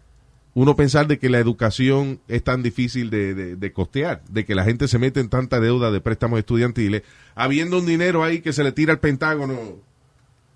[0.54, 4.54] uno pensar de que la educación es tan difícil de, de- de costear, de que
[4.54, 7.02] la gente se mete en tanta deuda de préstamos estudiantiles,
[7.34, 9.54] habiendo un dinero ahí que se le tira al Pentágono,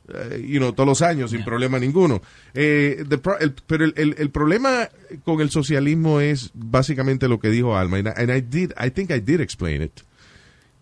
[0.08, 2.22] eh, you know, todos los años sin problema ninguno.
[2.54, 4.88] Eh, the el- pero el, el- el problema
[5.24, 8.90] con el socialismo es básicamente lo que dijo Alma, and I, and I did, I
[8.90, 9.92] think I did explain it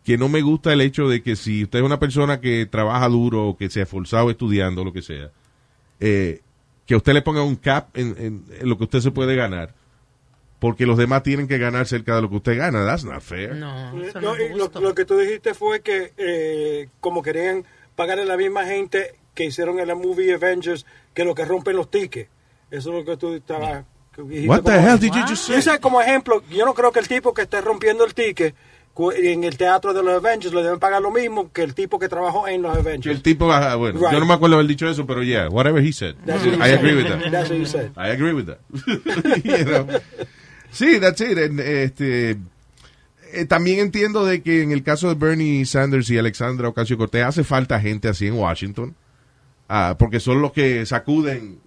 [0.04, 3.06] que no me gusta el hecho de que si usted es una persona que trabaja
[3.08, 5.30] duro o que se ha esforzado estudiando, lo que sea,
[6.00, 6.40] eh,
[6.88, 9.74] que usted le ponga un cap en, en- en lo que usted se puede ganar,
[10.58, 12.84] porque los demás tienen que ganar cerca de lo que usted gana.
[12.84, 13.54] That's not fair.
[13.54, 18.36] No, No, lo, lo que tú dijiste fue que eh, como querían pagarle a la
[18.36, 22.28] misma gente que hicieron en la movie Avengers que lo que rompen los tickets.
[22.70, 23.84] Eso es lo que tú estabas...
[24.14, 25.62] que dijiste What the como- hell did you just say?
[25.62, 28.54] Sé, como ejemplo, yo no creo que el tipo que esté rompiendo el ticket
[29.14, 32.08] en el teatro de los Avengers le deben pagar lo mismo que el tipo que
[32.08, 33.14] trabajó en los Avengers.
[33.16, 34.12] el tipo, ah, bueno, Right.
[34.12, 36.14] yo no me acuerdo haber dicho eso, pero yeah, whatever he said.
[36.26, 36.78] That's I said.
[36.78, 37.30] agree with that.
[37.30, 37.90] That's what he said.
[37.96, 38.58] I agree with that.
[39.44, 39.86] You know.
[40.72, 41.38] Sí, that's it.
[41.38, 42.36] Este,
[43.32, 47.24] eh, también entiendo de que en el caso de Bernie Sanders y Alexandra Ocasio Cortés
[47.24, 48.94] hace falta gente así en Washington,
[49.68, 51.58] ah, porque son los que sacuden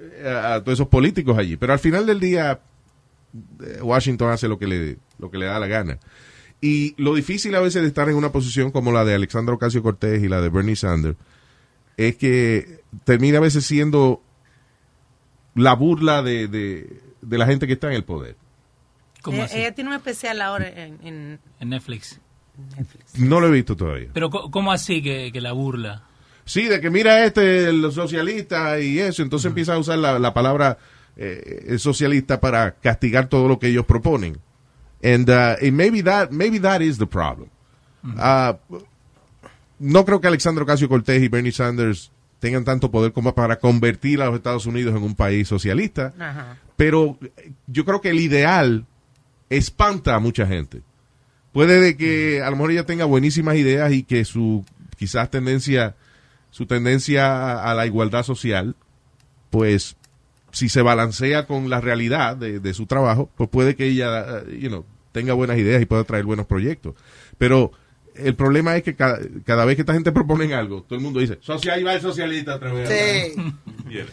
[0.00, 1.56] eh, a, a todos esos políticos allí.
[1.56, 2.58] Pero al final del día,
[3.62, 5.98] eh, Washington hace lo que le, lo que le da la gana.
[6.60, 9.82] Y lo difícil a veces de estar en una posición como la de Alexandra Ocasio
[9.82, 11.16] Cortés y la de Bernie Sanders
[11.96, 14.22] es que termina a veces siendo
[15.54, 18.36] la burla de, de, de la gente que está en el poder.
[19.22, 19.58] ¿Cómo Eh, así?
[19.58, 22.20] Ella tiene un especial ahora en, en- En Netflix.
[23.18, 24.08] No lo he visto todavía.
[24.12, 26.04] Pero co- ¿cómo así que, que la burla?
[26.44, 30.34] Sí, de que mira este, los socialistas y eso, entonces empieza a usar la, la
[30.34, 30.78] palabra
[31.16, 34.38] eh, socialista para castigar todo lo que ellos proponen.
[35.02, 37.48] And, uh, and maybe that, maybe that is the problem.
[38.18, 38.56] Ah,
[39.78, 44.22] no creo que Alexandro Ocasio Cortés y Bernie Sanders tengan tanto poder como para convertir
[44.22, 46.56] a los Estados Unidos en un país socialista, Ajá.
[46.76, 47.18] pero
[47.66, 48.86] yo creo que el ideal
[49.50, 50.82] espanta a mucha gente.
[51.52, 54.64] Puede de que a lo mejor ella tenga buenísimas ideas y que su
[54.96, 55.96] quizás tendencia,
[56.50, 58.76] su tendencia a, a la igualdad social,
[59.50, 59.96] pues
[60.52, 64.58] si se balancea con la realidad de, de su trabajo, pues puede que ella, eh,
[64.60, 66.94] you know, tenga buenas ideas y pueda traer buenos proyectos.
[67.38, 67.72] Pero
[68.14, 71.20] el problema es que cada, cada vez que esta gente propone algo, todo el mundo
[71.20, 72.88] dice, social, ahí va el socialista otra vez.
[72.88, 73.42] Sí.
[73.90, 74.06] Yeah.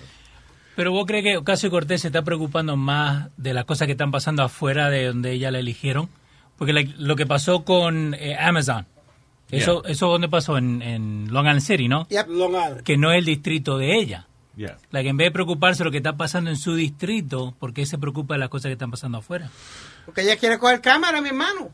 [0.76, 4.12] Pero vos crees que Ocasio Cortés se está preocupando más de las cosas que están
[4.12, 6.10] pasando afuera de donde ella la eligieron.
[6.56, 8.86] Porque lo que pasó con eh, Amazon,
[9.50, 12.08] eso, eso dónde pasó en, en Long Island City, ¿no?
[12.28, 12.82] Long Island.
[12.84, 14.27] Que no es el distrito de ella.
[14.58, 14.78] Yeah.
[14.91, 17.86] Like, en vez de preocuparse de lo que está pasando en su distrito, ¿por qué
[17.86, 19.50] se preocupa de las cosas que están pasando afuera?
[20.06, 21.70] Porque ella quiere coger cámara, mi hermano.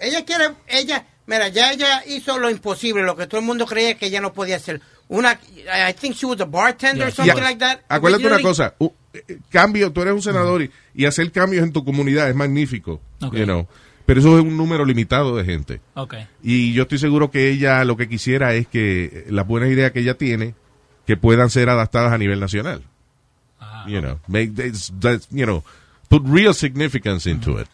[0.00, 3.94] Ella quiere, ella, mira, ya ella hizo lo imposible, lo que todo el mundo creía
[3.96, 4.80] que ella no podía hacer.
[5.06, 5.32] Una,
[5.88, 7.44] I think she was a bartender or something Yeah.
[7.44, 7.80] like that.
[7.88, 11.72] Acuérdate una cosa, u- eh, cambio, tú eres un senador y, y hacer cambios en
[11.72, 13.34] tu comunidad es magnífico, Ok.
[13.36, 13.68] you know,
[14.06, 15.80] pero eso es un número limitado de gente.
[15.94, 16.14] Ok.
[16.42, 19.92] Y yo estoy seguro que ella lo que quisiera es que eh, las buenas ideas
[19.92, 20.54] que ella tiene
[21.06, 22.82] que puedan ser adaptadas a nivel nacional.
[23.86, 25.62] You know, make this- that's, you know,
[26.08, 27.68] put real significance into it.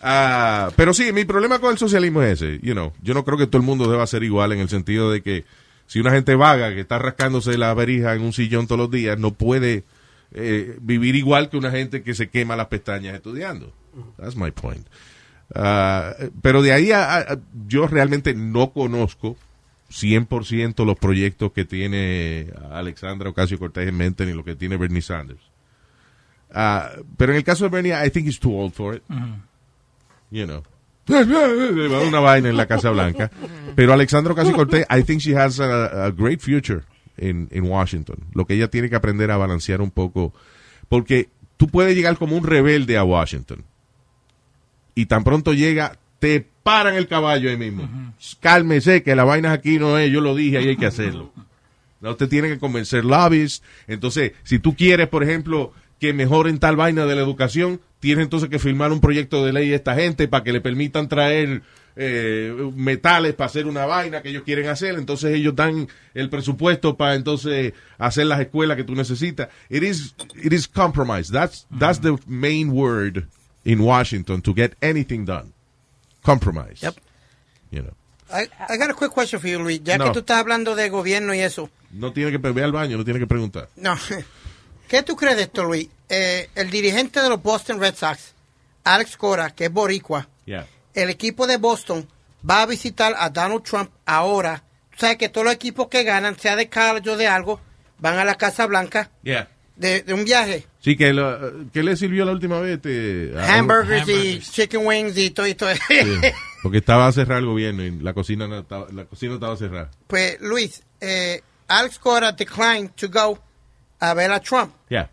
[0.00, 2.58] Ah, pero sí, mi problema con el socialismo es ese.
[2.62, 5.10] You know, yo no creo que todo el mundo deba ser igual en el sentido
[5.12, 5.44] de que
[5.86, 9.18] si una gente vaga que está rascándose la verija en un sillón todos los días
[9.18, 9.84] no puede
[10.34, 13.72] eh, vivir igual que una gente que se quema las pestañas estudiando.
[14.16, 14.86] That's my point.
[15.54, 19.36] Ah, pero de ahí a, a- yo realmente no conozco
[19.92, 25.02] 100% los proyectos que tiene Alexandra Ocasio Cortés en mente ni lo que tiene Bernie
[25.02, 25.42] Sanders.
[26.52, 29.02] Ah, pero en el caso de Bernie, I think he's too old for it.
[30.30, 30.62] You know.
[31.08, 33.30] Una vaina en la Casa Blanca.
[33.74, 36.84] Pero Alexandra Ocasio Cortés, I think she has a, a great future
[37.18, 38.16] in, in Washington.
[38.34, 40.32] Lo que ella tiene que aprender a balancear un poco.
[40.88, 43.64] Porque tú puedes llegar como un rebelde a Washington.
[44.94, 48.14] Y tan pronto llega, te paran el caballo ahí mismo.
[48.38, 51.32] Cálmese, que la vaina aquí no es, yo lo dije y hay que hacerlo.
[52.00, 53.60] No, usted tiene que convencer lobbies.
[53.88, 58.48] Entonces, si tú quieres, por ejemplo, que mejoren tal vaina de la educación, tienes entonces
[58.48, 61.62] que firmar un proyecto de ley a esta gente para que le permitan traer
[61.96, 64.94] eh, metales para hacer una vaina que ellos quieren hacer.
[64.94, 69.48] Entonces ellos dan el presupuesto para entonces hacer las escuelas que tú necesitas.
[69.68, 71.32] It is, it is compromise.
[71.32, 73.26] That's, that's the main word
[73.64, 75.52] in Washington to get anything done.
[76.22, 76.80] Compromise.
[76.82, 76.96] Yep.
[77.70, 77.92] You know.
[78.30, 79.80] I, I got a quick question for you, Luis.
[79.82, 80.04] Ya No.
[80.06, 81.68] que tú estás hablando de gobierno y eso.
[81.90, 83.68] No tiene que ve al baño, no tiene que preguntar.
[83.76, 83.96] No.
[84.88, 85.88] ¿Qué tú crees de esto, Luis?
[86.08, 88.34] Eh, el dirigente de los Boston Red Sox,
[88.84, 90.66] Alex Cora, que es boricua, Yeah.
[90.94, 92.06] el equipo de Boston
[92.48, 94.62] va a visitar a Donald Trump ahora.
[94.90, 97.60] Tú sabes que todos los equipos que ganan, sea de college o de algo,
[97.98, 99.48] van a la Casa Blanca Yeah.
[99.82, 100.64] De, de un viaje.
[100.80, 102.76] Sí, que lo, ¿qué le sirvió la última vez?
[102.76, 105.70] Este, a- Hamburgers, y chicken wings y todo y todo.
[105.88, 106.00] Sí,
[106.62, 109.90] porque estaba cerrado el gobierno y la cocina no estaba, la cocina estaba cerrada.
[110.06, 113.38] pues, Luis, eh, Alex Cora declined to go
[114.00, 114.72] a ver a Trump.
[114.88, 115.08] Yeah.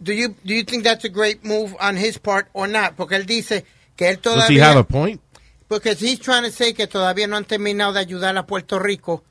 [0.00, 2.94] Do you, do you think that's a great move on his part or not?
[2.96, 3.64] Porque él dice
[3.96, 4.78] que él Does he have todavía...
[4.80, 5.20] a point?
[5.68, 9.24] Porque he's trying to say que todavía no han terminado de ayudar a Puerto Rico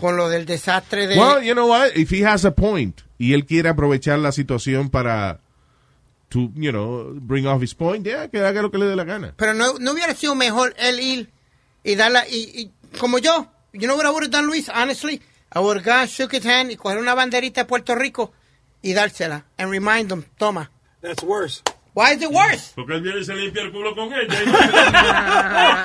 [0.00, 1.18] con lo del desastre de...
[1.18, 1.96] Well, you know what?
[1.96, 5.40] If he has a point y él quiere aprovechar la situación para
[6.28, 9.04] to, you know, bring off his point, yeah, que haga lo que le dé la
[9.04, 9.34] gana.
[9.36, 11.30] Pero no, no hubiera sido mejor él ir
[11.84, 12.26] y darla...
[12.28, 14.68] Y, y como yo, you know what I would have done, Luis?
[14.68, 15.20] Honestly,
[15.52, 18.32] I would have gone, shook his hand y coger una banderita de Puerto Rico
[18.82, 19.44] y dársela.
[19.58, 20.70] And remind them, toma.
[21.00, 21.62] That's worse.
[21.96, 22.72] Why is it worse?
[22.76, 24.36] Porque él viene y se limpia el culo con ella.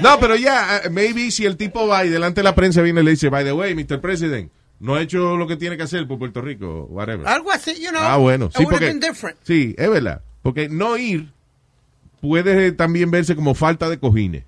[0.00, 3.00] No, pero ya, uh, maybe si el tipo va y delante de la prensa viene
[3.00, 4.00] y le dice, by the way, Mr.
[4.00, 4.50] President,
[4.80, 7.26] no ha hecho lo que tiene que hacer por Puerto Rico, whatever.
[7.26, 8.02] Algo así, you know.
[8.02, 8.50] Ah, bueno.
[8.54, 8.98] Sí, porque,
[9.44, 10.22] sí, es verdad.
[10.42, 11.32] Porque no ir
[12.20, 14.44] puede también verse como falta de cojines.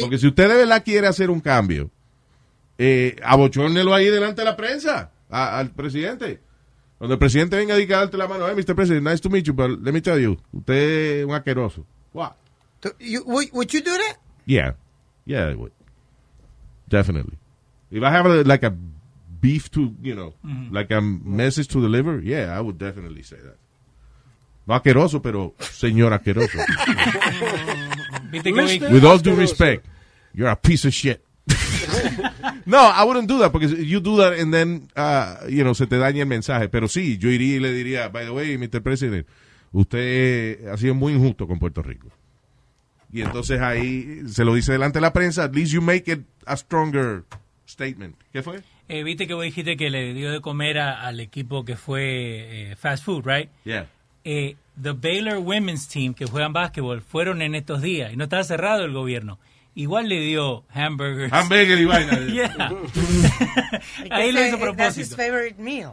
[0.00, 1.90] Porque si usted de verdad quiere hacer un cambio,
[2.78, 6.40] eh, abochórnelo ahí delante de la prensa, a- al presidente.
[7.04, 8.74] Cuando el presidente venga a darte la mano, hey, Mr.
[8.74, 11.84] President, nice to meet you, but let me tell you, usted es un asqueroso.
[12.14, 12.34] What?
[12.98, 14.16] You, would, would you do that?
[14.46, 14.72] Yeah.
[15.26, 15.72] Yeah, I would.
[16.88, 17.36] Definitely.
[17.90, 18.70] If I have a, like a
[19.40, 20.32] beef to, you know,
[20.70, 23.58] like a message to deliver, yeah, I would definitely say that.
[24.66, 26.56] No asqueroso, pero señor asqueroso.
[28.30, 29.84] Viste que hoy- With all due respect,
[30.32, 31.22] you're a piece of shit.
[32.66, 35.86] no, I wouldn't do that because you do that and then, uh, you know, se
[35.86, 36.68] te daña el mensaje.
[36.68, 38.82] Pero sí, yo iría y le diría, by the way, Mr.
[38.82, 39.26] President,
[39.72, 42.08] usted ha sido muy injusto con Puerto Rico.
[43.12, 46.20] Y entonces ahí se lo dice delante de la prensa, at least you make it
[46.46, 47.24] a stronger
[47.66, 48.16] statement.
[48.32, 48.60] ¿Qué fue?
[48.88, 52.02] eh, viste que vos dijiste que le dio de comer a- al equipo que fue
[52.72, 53.48] eh, fast food, right?
[53.64, 53.86] Yeah.
[54.24, 58.42] Eh, the Baylor Women's Team que juegan básquetbol fueron en estos días y no estaba
[58.44, 59.38] cerrado el gobierno.
[59.76, 61.32] Igual le dio hamburgers.
[61.32, 62.18] Hamburger y vaina.
[62.32, 62.70] Yeah.
[64.10, 65.16] Ahí lo hizo a that- That's his propósito.
[65.16, 65.92] favorite meal.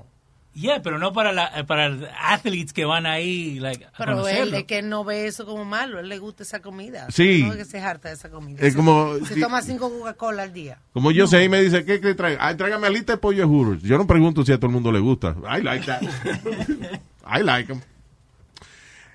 [0.53, 1.85] Yeah, pero no para la, para
[2.19, 5.97] athletes que van ahí like, Pero él es que él no ve eso como malo,
[5.99, 7.07] él le gusta esa comida.
[7.09, 7.41] Sí.
[7.41, 8.59] No es que se harta de esa comida.
[8.61, 10.77] Es Se- como- Se toma cinco Coca-Cola al día.
[10.91, 12.37] Como yo sé, ahí me dice, ¿qué, qué trae?
[12.39, 13.83] Ah, tráigame alita de pollo de Hooters.
[13.83, 15.35] Yo no pregunto si a todo el mundo le gusta.
[15.57, 16.01] I like that.
[17.25, 17.81] I like them.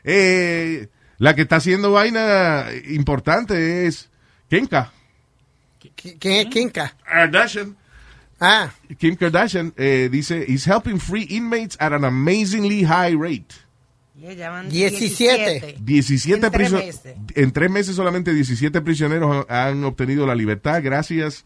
[0.04, 4.08] Eh, la que está haciendo vaina importante es
[4.48, 4.92] Kimka.
[6.18, 6.94] ¿Quién es Kinka?
[7.04, 7.76] Kardashian.
[8.40, 8.70] Ah.
[8.98, 13.54] Kim Kardashian eh, dice, is helping free inmates at an amazingly high rate.
[14.18, 15.76] Y ella van 17.
[15.80, 17.14] 17 En tres priso- meses.
[17.34, 21.44] en tres meses solamente 17 prisioneros han, han obtenido la libertad gracias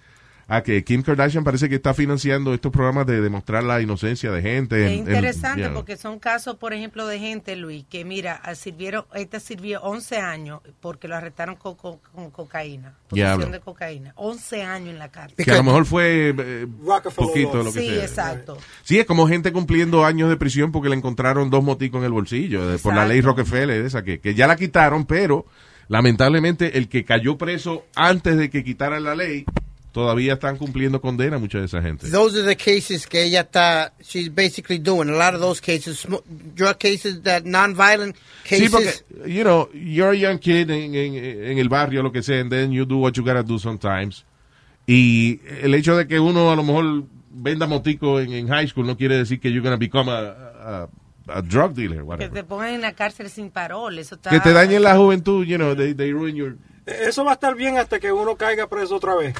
[0.53, 4.43] a que Kim Kardashian parece que está financiando estos programas de demostrar la inocencia de
[4.43, 4.85] gente.
[4.85, 5.75] Es en- en- interesante you know.
[5.77, 10.19] porque son casos, por ejemplo, de gente, Luis, que mira, ah, sirvieron, esta sirvió 11
[10.19, 15.09] años porque lo arrestaron con, con- con cocaína, posesión de cocaína, 11 años en la
[15.11, 15.43] cárcel.
[15.45, 18.03] Que a lo mejor fue eh, Rockefeller poquito lo que Sí, sea.
[18.05, 18.59] exacto.
[18.83, 22.13] Sí, es como gente cumpliendo años de prisión porque le encontraron dos moticos en el
[22.13, 25.47] bolsillo de- por la ley Rockefeller, esa que, que ya la quitaron, pero
[25.89, 29.45] lamentablemente el que cayó preso antes de que quitaran la ley,
[29.92, 32.09] todavía están cumpliendo condena mucha de esa gente.
[32.11, 35.09] Those are the cases que ella está, she's basically doing.
[35.11, 36.07] A lot of those cases,
[36.55, 38.70] drug cases, that non-violent Sí, cases.
[39.11, 42.40] porque, you know, you're a young kid en, en- en el barrio, lo que sea,
[42.40, 44.24] and then you do what you gotta do sometimes.
[44.87, 48.87] Y el hecho de que uno a lo mejor venda motico en, en high school
[48.87, 50.88] no quiere decir que you're gonna become a, a,
[51.29, 52.33] a drug dealer, Que whatever.
[52.33, 54.31] te pongan en la cárcel sin parol, eso está...
[54.31, 56.57] Que te dañen la juventud, you know, they, they ruin your...
[56.87, 59.35] Eso va a estar bien hasta que uno caiga preso otra vez.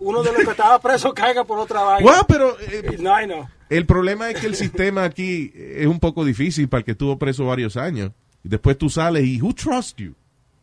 [0.00, 2.10] Uno de los que estaba preso caiga por otra vaina.
[2.10, 3.48] Well, pero eh, No, I know.
[3.68, 7.18] el problema es que el sistema aquí es un poco difícil para el que estuvo
[7.18, 8.12] preso varios años.
[8.42, 10.14] Y después tú sales y who trusts you?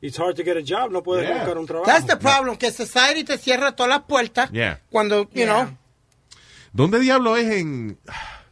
[0.02, 1.38] It's hard to get a job, no puedes Yeah.
[1.40, 1.88] buscar un trabajo.
[1.90, 4.82] That's the problem, que society te cierra todas las puertas Yeah.
[4.92, 5.46] cuando, you Yeah.
[5.66, 5.78] know.
[6.74, 7.98] ¿Dónde diablo es en...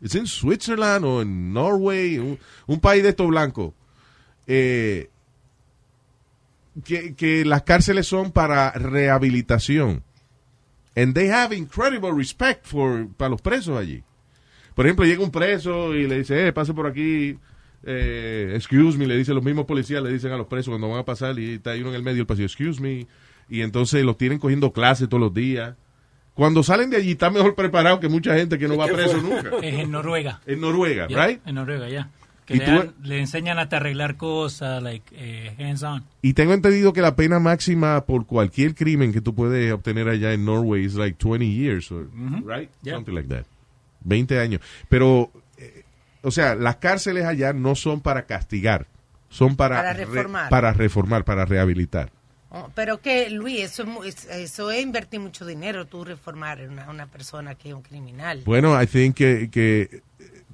[0.02, 2.18] ¿Es en Switzerland o en Norway?
[2.20, 3.74] Un, un país de estos blancos.
[4.46, 5.10] Eh,
[6.84, 10.04] que, que las cárceles son para rehabilitación.
[10.96, 14.04] And they have incredible respect for, para los presos allí.
[14.74, 17.38] Por ejemplo, llega un preso y le dice, eh, pase por aquí,
[17.84, 21.00] eh, excuse me, le dicen los mismos policías, le dicen a los presos cuando van
[21.00, 23.08] a pasar y está ahí uno en el medio del pasillo, excuse me,
[23.50, 25.76] y entonces los tienen cogiendo clases todos los días.
[26.34, 29.22] Cuando salen de allí están mejor preparados que mucha gente que no va ¿Qué preso
[29.22, 29.52] nunca.
[29.62, 30.42] Es en Noruega.
[30.46, 31.48] En Noruega, Yeah, right?
[31.48, 32.10] En Noruega, ya.
[32.46, 36.04] Que ¿Y le, tú- dan- le enseñan hasta arreglar cosas, like, eh, hands on.
[36.22, 40.32] Y tengo entendido que la pena máxima por cualquier crimen que tú puedes obtener allá
[40.34, 42.08] en Norway es like 20 years, or-
[42.46, 42.70] right?
[42.84, 42.96] Yeah.
[42.96, 43.46] Something like that.
[44.02, 44.62] 20 años.
[44.90, 45.84] Pero, eh,
[46.22, 48.86] o sea, las cárceles allá no son para castigar,
[49.30, 50.50] son para, Para re- reformar.
[50.50, 52.12] para reformar, para rehabilitar.
[52.52, 56.90] Oh, pero que, Luis, eso es- eso es invertir mucho dinero, tú reformar a una,
[56.90, 58.44] una persona que es un criminal.
[58.46, 60.02] Bueno, I think que, que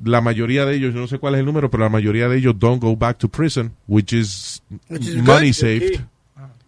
[0.04, 2.38] la mayoría de ellos, yo no sé cuál es el número, pero la mayoría de
[2.38, 5.56] ellos don't go back to prison, which is, Which is money good.
[5.56, 6.02] saved,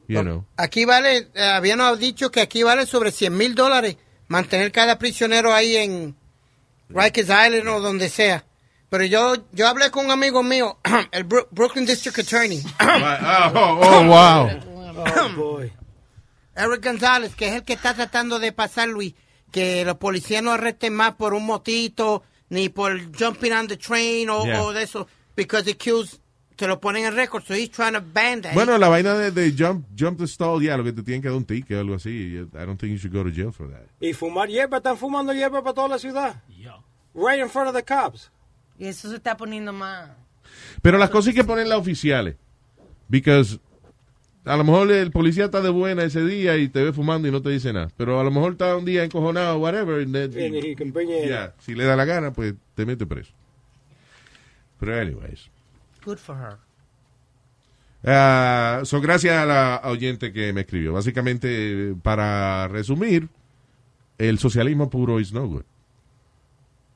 [0.08, 0.46] you know.
[0.58, 5.54] Aquí vale, eh, habíamos dicho que aquí vale sobre 100 mil dólares mantener cada prisionero
[5.54, 6.15] ahí en
[6.89, 8.46] Rikers Island o donde sea.
[8.89, 10.78] Pero yo, yo hablé con un amigo mío,
[11.12, 12.62] el Brooklyn District Attorney,
[13.54, 14.50] oh, oh, wow.
[14.96, 15.72] Oh, boy.
[16.56, 19.15] Eric González, que es el que está tratando de pasar, Luis,
[19.52, 22.22] que los policías no arresten más por un motito,
[22.54, 24.62] ni por jumping on the train o, Yeah.
[24.62, 26.20] o de eso, because the kills
[26.56, 28.54] te lo ponen en récord, so he's trying to ban that.
[28.54, 31.28] Bueno, la vaina de, de jump, jump the stall, ya, lo que te tienen que
[31.28, 32.36] dar un ticket o algo así.
[32.54, 33.88] I don't think you should go to jail for that.
[34.00, 36.44] Y fumar hierba, están fumando hierba para toda la ciudad.
[37.16, 38.32] Right in front of the cops.
[38.78, 40.10] Y eso se está poniendo más...
[40.82, 42.36] Pero las cosas hay que ponerlas oficiales.
[43.10, 43.60] Because
[44.45, 47.32] a lo mejor el policía está de buena ese día y te ve fumando y
[47.32, 47.89] no te dice nada.
[47.97, 50.06] Pero a lo mejor está un día encojonado, whatever.
[50.12, 50.32] then-
[51.60, 53.32] si le da la gana, pues te mete preso.
[54.79, 55.49] Pero anyways.
[56.06, 56.58] Good for her.
[58.06, 60.91] Ah, so gracias a la oyente que me escribió.
[60.91, 63.29] Básicamente, para resumir,
[64.17, 65.63] el socialismo puro is no good.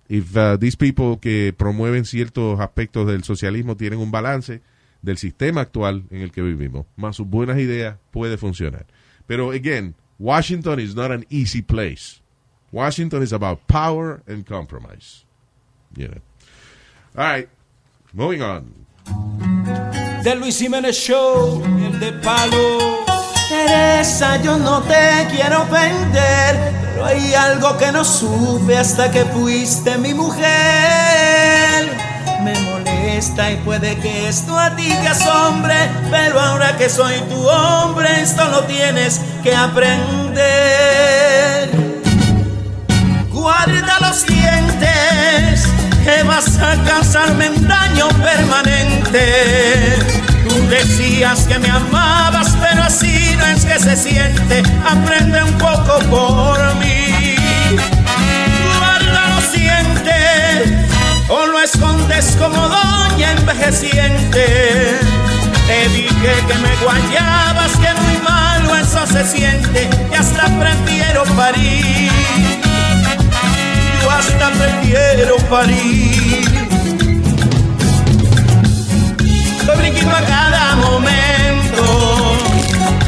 [0.10, 4.62] If uh, these people que promueven ciertos aspectos del socialismo tienen un balance
[5.02, 8.86] del sistema actual en el que vivimos, más sus buenas ideas, puede funcionar.
[9.26, 12.22] Pero again, Washington is not an easy place.
[12.72, 15.26] Washington is about power and compromise.
[15.96, 16.22] You.
[17.16, 17.50] All right,
[18.14, 18.74] moving on.
[20.24, 23.06] De Luis Jiménez Show, el de palo.
[23.48, 29.98] Teresa, yo no te quiero ofender, pero hay algo que no supe hasta que fuiste
[29.98, 31.57] mi mujer.
[33.18, 35.74] Molesta y puede que esto a ti te asombre,
[36.12, 40.46] pero ahora que soy tu hombre, esto lo tienes que aprender.
[43.32, 45.68] Guarda los dientes,
[46.04, 49.98] que vas a causarme un daño permanente.
[50.48, 54.62] Tú decías que me amabas, pero así no es que se siente.
[54.88, 57.07] Aprende un poco por mí.
[61.74, 65.00] Escondes como doña envejeciente.
[65.68, 72.12] Te dije que me guayabas, que muy malo eso se siente, y hasta prefiero parir
[74.02, 76.46] yo hasta prefiero parir.
[79.66, 82.38] Lo brinquito a cada momento,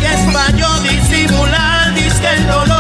[0.02, 2.79] y es para yo disimular, disque el dolor.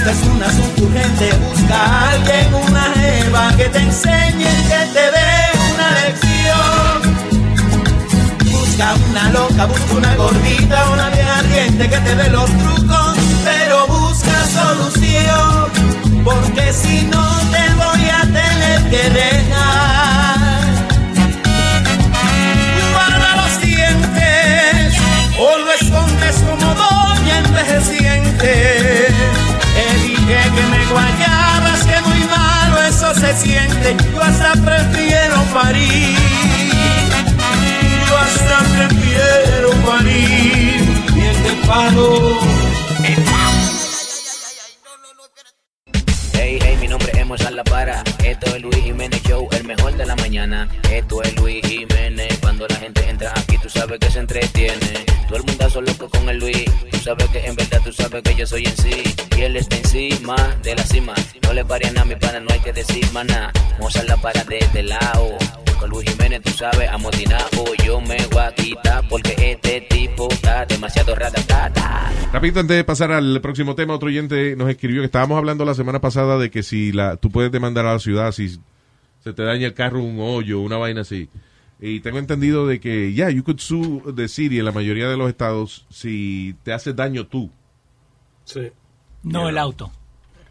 [0.00, 5.32] Esta es una surgente, busca a alguien, una jeva que te enseñe, que te dé
[5.74, 6.96] una lección.
[8.50, 13.86] Busca una loca, busca una gordita, una vieja ardiente que te dé los trucos, pero
[13.88, 15.68] busca solución,
[16.24, 17.69] porque si no te
[41.70, 42.36] Pago.
[46.32, 48.02] Hey, hey, mi nombre es Mozart La Para.
[48.24, 50.68] Esto es Luis Jiménez Show, el mejor de la mañana.
[50.90, 52.36] Esto es Luis Jiménez.
[52.40, 55.06] Cuando la gente entra aquí, tú sabes que se entretiene.
[55.28, 56.64] Todo el mundazo loco con el Luis.
[56.90, 59.02] Tú sabes que en verdad tú sabes que yo soy en sí.
[59.36, 61.14] Y él está encima de la cima.
[61.42, 63.52] No le parían a mi pana, no hay que decir maná.
[63.78, 65.36] Mozart La Para de este lado.
[65.78, 67.74] Con Luis Jiménez, tú sabes, amotinado.
[67.84, 72.12] Yo me voy a quitar porque este tipo está demasiado ratatata.
[72.32, 75.74] Rapidito, antes de pasar al próximo tema, otro oyente nos escribió que estábamos hablando la
[75.74, 78.60] semana pasada de que si la, tú puedes demandar a la ciudad si
[79.24, 81.28] se te daña el carro, un hoyo, una vaina así.
[81.80, 85.16] Y tengo entendido de que, yeah, you could sue the city en la mayoría de
[85.16, 87.50] los estados si te hace daño tú.
[88.44, 88.70] Sí.
[89.22, 89.90] No el auto.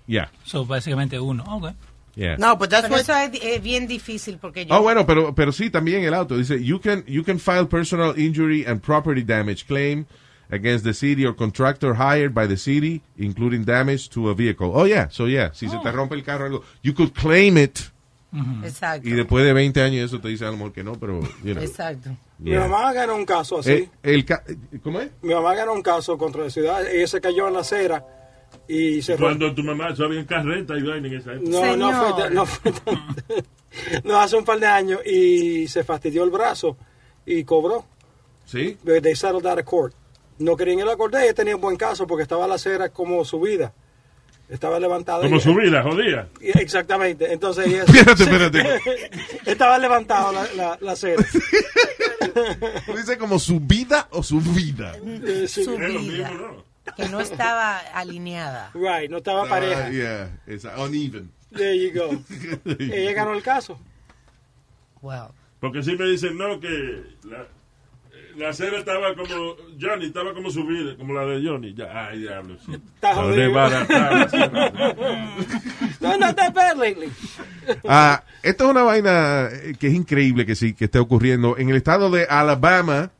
[0.07, 1.43] Yeah, So, básicamente uno.
[1.47, 1.75] Ok.
[2.15, 2.35] yeah.
[2.37, 3.01] No, but that's Pero what.
[3.01, 4.75] eso es, es bien difícil porque yo...
[4.75, 6.35] Oh, bueno, pero, pero sí, también el auto.
[6.35, 10.07] Dice, you can, you can file personal injury and property damage claim
[10.51, 14.71] against the city or contractor hired by the city, including damage to a vehicle.
[14.73, 17.91] Oh, yeah, so yeah, si se te rompe el carro, algo, you could claim it.
[18.63, 19.07] Exacto.
[19.07, 21.53] Y después de 20 años eso te dice a lo mejor que no, pero, you
[21.53, 21.63] know.
[21.63, 22.11] Exacto.
[22.37, 23.71] Mi mamá ganó un caso así.
[23.71, 24.43] Eh, el ca-
[24.83, 25.09] ¿Cómo es?
[25.21, 26.87] Mi mamá ganó un caso contra la ciudad.
[26.87, 28.05] Ella se cayó en la acera
[28.67, 31.49] y se Cuando tu mamá sabía en carreta y vaina en esa época.
[31.49, 32.15] No, no Señor.
[32.15, 32.73] fue, no fue
[34.03, 36.77] no, hace un par de años y se fastidió el brazo
[37.25, 37.85] y cobró.
[38.45, 38.77] Sí.
[38.83, 39.93] They settled out of court.
[40.39, 42.89] No querían ir a la corte, ella tenía un buen caso porque estaba la acera
[42.89, 43.73] como subida.
[44.49, 45.21] Estaba levantada.
[45.23, 46.27] Como y- subida, jodía.
[46.41, 47.31] y- Exactamente.
[47.31, 47.83] Entonces ella...
[47.87, 48.79] Espérate, espérate.
[49.51, 51.23] estaba levantado la, la, la acera.
[52.95, 54.93] Dice como su vida o su vida.
[55.05, 55.63] Eh, sí.
[55.63, 56.29] Su Es lo vida.
[56.29, 56.69] mismo, ¿no?
[56.95, 58.71] Que no estaba alineada.
[58.73, 59.85] Right, no estaba pareja.
[59.85, 61.31] Ah, yeah, it's uneven.
[61.55, 62.19] There you go.
[62.65, 63.79] ella ganó el caso.
[65.01, 65.29] Wow.
[65.59, 67.45] Porque si me dicen, no, que la,
[68.39, 71.73] la acera estaba como, Johnny, estaba como subida, como la de Johnny.
[71.73, 72.57] Ya, ay, diablo.
[72.65, 72.71] sí.
[72.95, 73.51] Está jodido.
[75.99, 77.11] No, that bad lately.
[77.87, 81.57] Ah, esto es una vaina eh, que es increíble que sí, que esté ocurriendo.
[81.57, 83.11] En el estado de Alabama,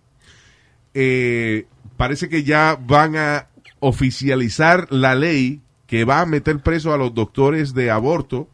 [0.94, 1.66] eh,
[1.98, 3.48] parece que ya van a
[3.80, 8.48] oficializar la ley que va a meter preso a los doctores de aborto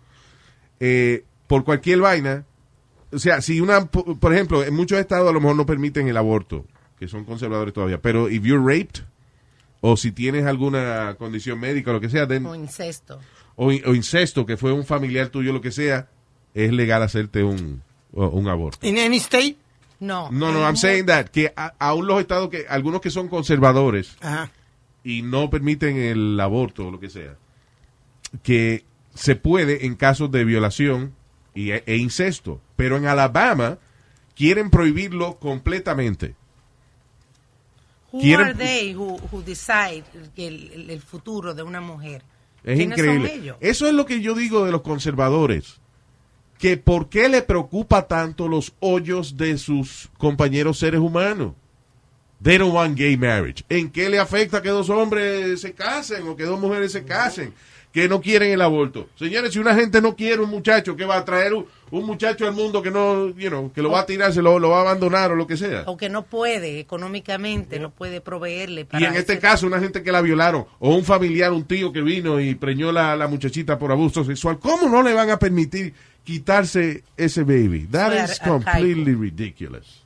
[0.80, 2.45] eh, por cualquier vaina.
[3.16, 6.18] O sea, si una, por ejemplo, en muchos estados a lo mejor no permiten el
[6.18, 6.66] aborto,
[6.99, 9.01] que son conservadores todavía, pero if you're raped,
[9.82, 13.20] o si tienes alguna condición médica o lo que sea, then- O incesto.
[13.55, 16.09] o, in- o incesto, que fue un familiar tuyo, lo que sea,
[16.53, 17.82] es legal hacerte un,
[18.13, 18.86] o- un aborto.
[18.88, 19.55] In any state?
[19.99, 20.30] No.
[20.32, 23.28] No, no, en I'm saying that, que a- aún los estados que, algunos que son
[23.30, 24.51] conservadores Ajá.
[25.03, 27.36] y no permiten el aborto o lo que sea,
[28.43, 31.13] que se puede en casos de violación
[31.53, 33.78] y, e, e incesto, pero en Alabama
[34.36, 36.36] quieren prohibirlo completamente.
[38.11, 40.03] Who quieren- are they who, who decide
[40.38, 42.21] el, el- futuro de una mujer?
[42.63, 43.55] Es ¿Quiénes increíble.
[43.59, 45.76] Eso es lo que yo digo de los conservadores.
[46.57, 51.53] Que por qué le preocupa tanto los hoyos de sus compañeros seres humanos.
[52.41, 53.63] They don't want gay marriage.
[53.69, 57.53] ¿En qué le afecta que dos hombres se casen o que dos mujeres se casen?
[57.96, 59.08] Que no quieren el aborto.
[59.16, 62.46] Señores, si una gente no quiere un muchacho, que va a traer un, un muchacho
[62.46, 64.80] al mundo que no, you know, que lo va a tirar, se lo, lo va
[64.80, 65.84] a abandonar o lo que sea?
[65.86, 70.04] O que no puede económicamente, no puede proveerle para Y en este caso, una gente
[70.04, 73.80] que la violaron, o un familiar, un tío que vino y preñó la, la muchachita
[73.80, 75.93] por abuso sexual, ¿cómo no le van a permitir
[76.26, 77.88] quitarse ese baby?
[77.89, 80.05] That is completely ridiculous.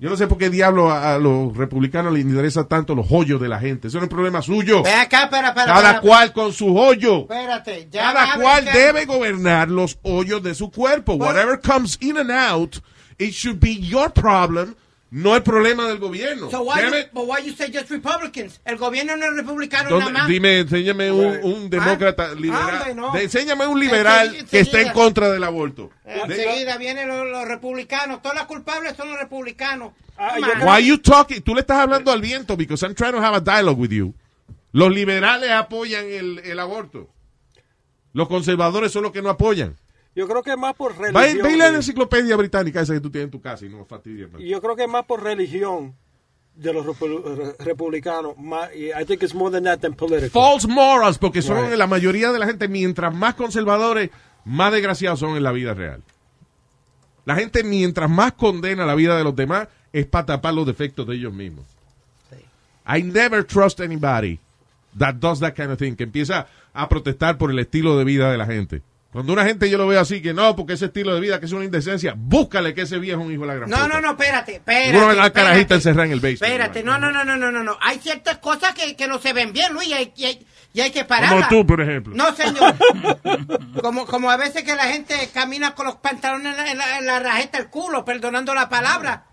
[0.00, 3.40] Yo no sé por qué diablo a, a los republicanos les interesa tanto los hoyos
[3.40, 3.88] de la gente.
[3.88, 4.84] Eso no es problema suyo.
[4.84, 5.28] Ve acá.
[5.28, 7.22] Cada cual con su hoyo.
[7.22, 7.88] Espérate.
[7.90, 11.14] Ya Cada cual debe gobernar los hoyos de su cuerpo.
[11.14, 12.76] Whatever comes in and out,
[13.18, 14.76] it should be your problem,
[15.10, 16.50] no el problema del gobierno.
[16.50, 17.08] So why, you, it.
[17.12, 18.60] but why you say just Republicans?
[18.64, 20.28] El gobierno no es republicano ¿Dónde- nada más.
[20.28, 22.74] Dime, enséñame un, un demócrata Ah, liberal.
[22.74, 23.12] hombre, no.
[23.12, 25.90] de- enséñame un liberal Enseguida, que esté en contra del aborto.
[26.04, 28.20] Eh, Enseguida vienen los, los republicanos.
[28.20, 29.92] Todos los culpables son los republicanos.
[30.18, 31.40] Ah, Why you talking?
[31.42, 34.12] Tú le estás hablando al viento because I'm trying to have a dialogue with you.
[34.72, 37.08] Los liberales apoyan el, el aborto.
[38.12, 39.76] Los conservadores son los que no apoyan.
[40.18, 41.42] Yo creo que es más por religión.
[41.44, 44.28] ve la enciclopedia británica esa que tú tienes en tu casa y no fastidies.
[44.40, 45.94] Yo creo que es más por religión
[46.56, 48.34] de los repu- re- republicanos.
[48.36, 50.30] I think it's more than that than political.
[50.30, 51.76] False morals, porque son Right.
[51.78, 54.10] la mayoría de la gente, mientras más conservadores,
[54.44, 56.02] más desgraciados son en la vida real.
[57.24, 61.06] La gente, mientras más condena la vida de los demás, es para tapar los defectos
[61.06, 61.64] de ellos mismos.
[62.88, 64.40] I never trust anybody
[64.98, 68.32] that does that kind of thing, que empieza a protestar por el estilo de vida
[68.32, 68.82] de la gente.
[69.10, 71.46] Cuando una gente yo lo veo así, que no, porque ese estilo de vida, que
[71.46, 73.88] es una indecencia, búscale que ese viejo es un hijo de la gran No, puta.
[73.88, 74.96] no, no, espérate, espérate.
[74.98, 76.42] Uno la carajita encerrada en el basement.
[76.42, 77.78] Espérate, no, no, no, no, no, no, no.
[77.80, 80.80] Hay ciertas cosas que, que no se ven bien, Luis, y hay, y hay, y
[80.82, 81.48] hay que Como pararlas.
[81.48, 82.14] tú, por ejemplo.
[82.14, 82.74] No, señor.
[83.82, 86.98] como, como a veces que la gente camina con los pantalones en la, en la-
[86.98, 89.24] en la rajeta del culo, perdonando la palabra.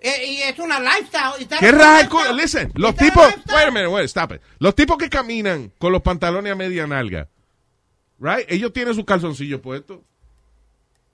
[0.00, 1.46] Eh, y es una lifestyle.
[1.60, 2.32] ¿Qué raja el culo?
[2.32, 4.40] Listen, los tipos, wait a minute, wait, stop it.
[4.58, 7.28] Los tipos que caminan con los pantalones a media nalga,
[8.20, 8.44] right?
[8.48, 10.00] Ellos tienen sus calzoncillos puestos.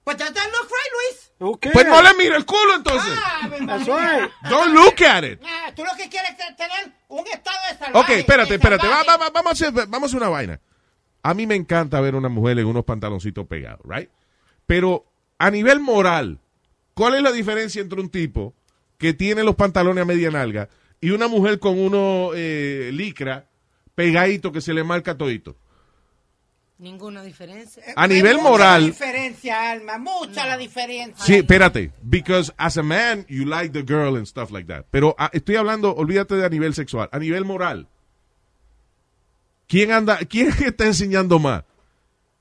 [0.05, 1.33] Pues that, that look right, Luis.
[1.39, 1.73] Okay.
[1.73, 3.13] Pues no le mira el culo entonces.
[3.25, 4.31] Ah, That's right.
[4.49, 5.41] Don't look at it.
[5.45, 8.13] Ah, tú lo que quieres es tener un estado de salvaje.
[8.13, 8.87] Ok, espérate, espérate.
[8.87, 9.19] Va- salvaje.
[9.19, 10.61] va- va- vamos, a hacer, vamos a hacer una vaina.
[11.23, 14.09] A mí me encanta ver una mujer en unos pantaloncitos pegados, right?
[14.65, 15.05] Pero
[15.39, 16.39] a nivel moral,
[16.95, 18.55] ¿cuál es la diferencia entre un tipo
[18.97, 20.69] que tiene los pantalones a media nalga
[21.01, 23.47] y una mujer con uno eh, licra
[23.97, 25.57] pegadito que se le marca todito?
[26.79, 27.83] Ninguna diferencia.
[27.97, 31.25] A nivel Mucha moral- la diferencia, Alma, mucha la diferencia.
[31.25, 31.91] Sí, espérate.
[32.03, 34.85] Because as a man, you like the girl and stuff like that.
[34.91, 37.89] Pero ah, estoy hablando, olvídate de a nivel sexual, a nivel moral.
[39.67, 41.65] ¿Quién anda, quién está enseñando más?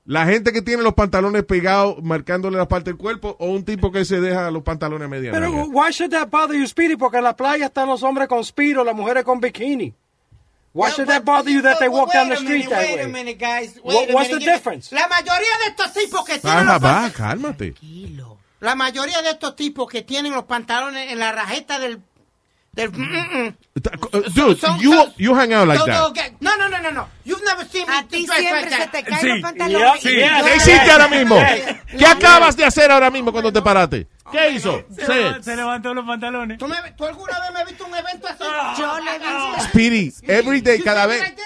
[0.04, 3.90] ¿La gente que tiene los pantalones pegados marcándole la parte del cuerpo o un tipo
[3.90, 6.94] que se deja los pantalones a media Pero, why should that bother you, Speedy?
[6.94, 9.92] Porque en la playa están los hombres con speedo, las mujeres con bikini.
[10.76, 13.10] Why should that bother you that they walk down the street that wait a way?
[13.10, 13.80] minute, guys.
[13.82, 14.92] Wait what's the difference?
[14.94, 17.74] La mayoría de estos tipos que tienen los va, cálmate.
[18.60, 22.00] La mayoría de estos tipos que tienen los pantalones en la rajeta del...
[22.72, 26.32] del mm, mm, Uh, Dude, son- you, son- you hang out like son- that.
[26.40, 27.08] No, no, no, no, no.
[27.24, 29.28] You've never seen me A ti siempre se te caen Sí.
[29.28, 30.00] los pantalones.
[30.02, 30.08] Sí.
[30.08, 31.36] ¿Qué hiciste ahora mismo?
[31.98, 34.06] ¿Qué acabas de hacer ahora mismo cuando te paraste?
[34.32, 34.82] ¿Qué hizo?
[34.94, 35.42] Say it.
[35.42, 36.58] Se levantó los pantalones.
[36.58, 38.42] ¿Tú, me- tú alguna vez me has visto un evento así?
[38.80, 39.60] Yo le vi.
[39.62, 41.20] Speedy, every day, You cada see me vez.
[41.22, 41.42] me like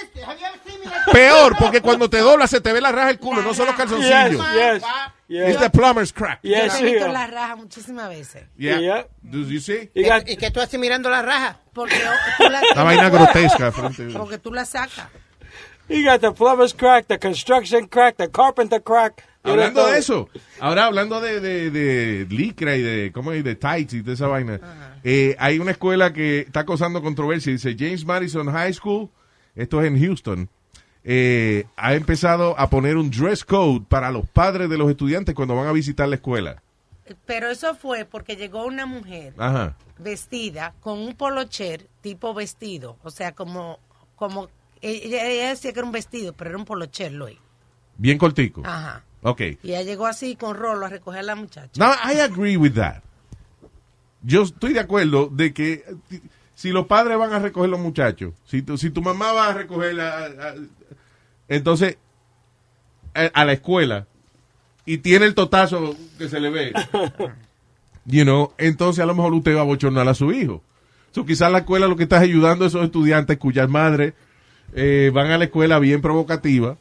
[1.04, 1.12] this?
[1.12, 3.76] Peor, porque cuando te doblas se te ve la raja del culo, no son los
[3.76, 4.46] Yes, calzoncillos.
[4.54, 4.82] yes,
[5.28, 5.50] Yes.
[5.50, 6.40] It's the plumber's crack.
[6.42, 8.44] Yo Yes, le he visto la raja muchísimas veces.
[8.56, 8.80] Yeah.
[8.80, 9.06] Yeah.
[9.22, 9.90] Do you see?
[9.94, 11.58] ¿Y qué tú haces mirando la raja?
[11.72, 11.94] Porque
[12.38, 13.70] tú la, La vaina grotesca.
[13.70, 15.06] frente de- porque tú la sacas.
[15.88, 19.24] You got the plumber's crack, the construction crack, the carpenter crack.
[19.43, 20.28] Hablando de eso,
[20.61, 23.43] ahora hablando de, de, de licra y de, ¿cómo es?
[23.43, 24.61] De tights y de esa vaina,
[25.03, 29.09] eh, hay una escuela que está causando controversia, dice James Madison High School,
[29.57, 30.49] esto es en Houston,
[31.05, 35.57] eh, ha empezado a poner un dress code para los padres de los estudiantes cuando
[35.57, 36.62] van a visitar la escuela.
[37.24, 39.76] Pero eso fue porque llegó una mujer Ajá.
[39.99, 42.99] vestida con un polocher tipo vestido.
[43.03, 43.78] O sea, como,
[44.16, 44.49] como
[44.80, 47.38] ella, ella decía que era un vestido, pero era un polocher, Luis.
[47.97, 48.62] Bien cortico.
[48.64, 49.03] Ajá.
[49.22, 49.40] Ok.
[49.40, 51.70] Y ella llegó así con rolo a recoger a la muchacha.
[51.76, 53.02] Now, I agree with that.
[54.22, 55.84] Yo estoy de acuerdo de que
[56.54, 59.54] si los padres van a recoger los muchachos, si tu, si tu mamá va a
[59.54, 60.54] recoger, a- a-
[61.48, 61.96] entonces,
[63.14, 64.06] a, a la escuela,
[64.86, 66.72] y tiene el totazo que se le ve,
[68.04, 70.62] you know, entonces a lo mejor usted va a bochornar a su hijo.
[71.12, 74.14] So, quizás la escuela lo que está es ayudando a esos estudiantes cuyas madres
[74.74, 76.76] eh, van a la escuela bien provocativa,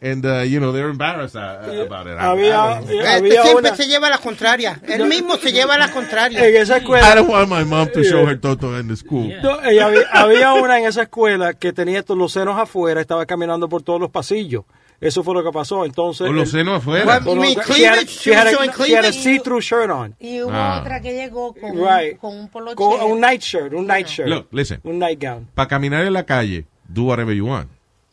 [0.00, 2.12] and, uh, you know, they're embarrassed uh, about it.
[2.18, 2.80] I- I Había.
[2.80, 4.80] Este había siempre una, se lleva la contraria.
[4.86, 6.46] Él mismo se lleva la contraria.
[6.46, 9.32] en esa I escuela, don't want my mom to show her toto in the school.
[9.42, 13.24] No, ella había, había una en esa escuela que tenía todos los senos afuera, estaba
[13.26, 14.64] caminando por todos los pasillos.
[14.98, 15.84] Eso fue lo que pasó.
[15.84, 17.20] Entonces, Con los senos afuera.
[17.24, 20.14] You mean los- she had- she had a- she had a see-through shirt on.
[20.18, 20.78] Y hubo Ah.
[20.80, 22.12] otra que llegó con, Right.
[22.14, 22.76] un, con un polocher.
[22.76, 24.28] Con un nightshirt, un nightshirt.
[24.28, 24.80] Look, listen.
[24.84, 25.48] Un nightgown.
[25.54, 27.68] Para caminar en la calle, do whatever you want.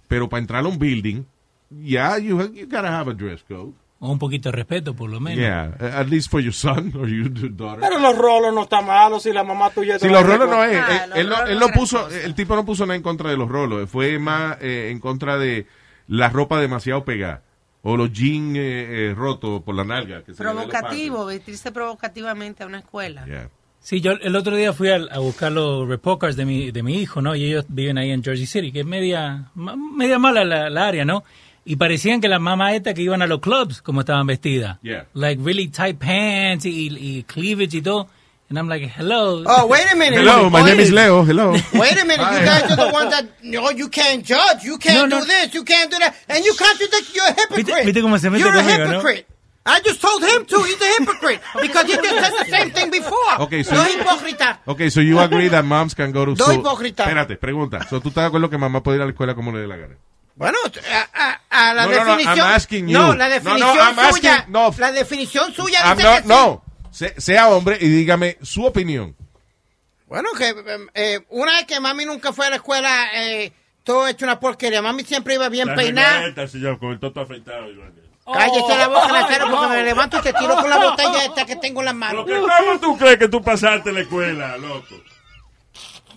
[0.10, 1.24] Pero para entrar a un building,
[1.82, 3.74] yeah, you, you gotta have a dress code.
[4.00, 5.40] O un poquito de respeto, por lo menos.
[5.40, 7.80] Yeah, at least for your son or your daughter.
[7.80, 9.98] Pero los rolos no están malos si la mamá tuya...
[9.98, 12.22] Si los rolos no es, Ah, él, los él no, él no puso, cosa.
[12.22, 15.38] el tipo no puso nada en contra de los rolos, fue más eh, en contra
[15.38, 15.68] de
[16.08, 17.44] la ropa demasiado pegada
[17.82, 18.62] o los jeans eh,
[19.12, 20.22] eh, rotos por la nalga.
[20.24, 23.26] que Provocativo, vestirse provocativamente a una escuela.
[23.26, 23.50] Yeah.
[23.80, 27.00] Sí, yo el otro día fui a, a buscar los repokers de mi, de mi
[27.02, 27.36] hijo, ¿no?
[27.36, 31.06] Y ellos viven ahí en Jersey City, que es media, media mala la, la área,
[31.06, 31.24] ¿no?
[31.66, 34.80] Y parecían que las mamás estas que iban a los clubs, como estaban vestidas.
[34.82, 35.06] Yeah.
[35.14, 38.08] Like really tight pants y, y cleavage y todo.
[38.50, 39.44] And I'm like, hello.
[39.48, 40.20] Oh, wait a minute.
[40.20, 40.92] Hello, my name is.
[40.92, 41.24] Leo.
[41.26, 41.54] Hello.
[41.74, 45.10] Wait a minute, you guys are the ones that, no, you can't judge, you can't
[45.10, 45.22] No, no.
[45.22, 47.86] do this, you can't do that, and you contradict, you're a hypocrite.
[47.86, 48.90] viste cómo se mete you're a conmigo, no?
[49.00, 49.26] hypocrite.
[49.66, 52.92] I just told him to, he's a hypocrite, because he just said the same thing
[52.92, 53.40] before.
[53.40, 54.60] Okay, so- no hipócrita.
[54.68, 56.54] Okay, so you agree that moms can go to school.
[56.60, 57.08] hipócritas.
[57.08, 57.88] Espérate, pregunta.
[57.90, 59.68] So, ¿Tú estás de acuerdo que mamá puede ir a la escuela como le dé
[59.68, 59.96] la gana?
[60.36, 60.58] Bueno,
[60.92, 61.10] a,
[61.50, 62.38] a- a la No, no, no, definición.
[62.48, 62.94] I'm asking you.
[62.98, 64.46] No, la No, no, definición I'm asking- suya.
[64.50, 64.74] no.
[64.78, 69.16] La definición suya I'm dice not- que no, Se- sea hombre y dígame su opinión.
[70.08, 70.54] Bueno, que
[70.94, 73.52] eh, una vez que mami nunca fue a la escuela, eh,
[73.84, 74.82] todo hecho una porquería.
[74.82, 76.22] Mami siempre iba bien La peinada.
[76.80, 77.70] con el toto afeitado.
[77.72, 77.94] Iván.
[78.26, 81.58] Cállese la boca, Nazario, porque me levanto y te tiro con la botella esta que
[81.58, 82.26] tengo en las manos.
[82.26, 84.96] ¿Cómo tú crees que tú pasaste la escuela, loco?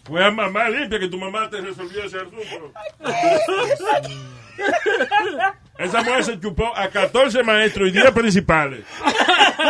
[0.07, 2.73] Fue a mamá limpia que tu mamá te resolvió ese asunto.
[5.79, 8.85] Esa mujer se chupó a 14 maestros y 10 principales.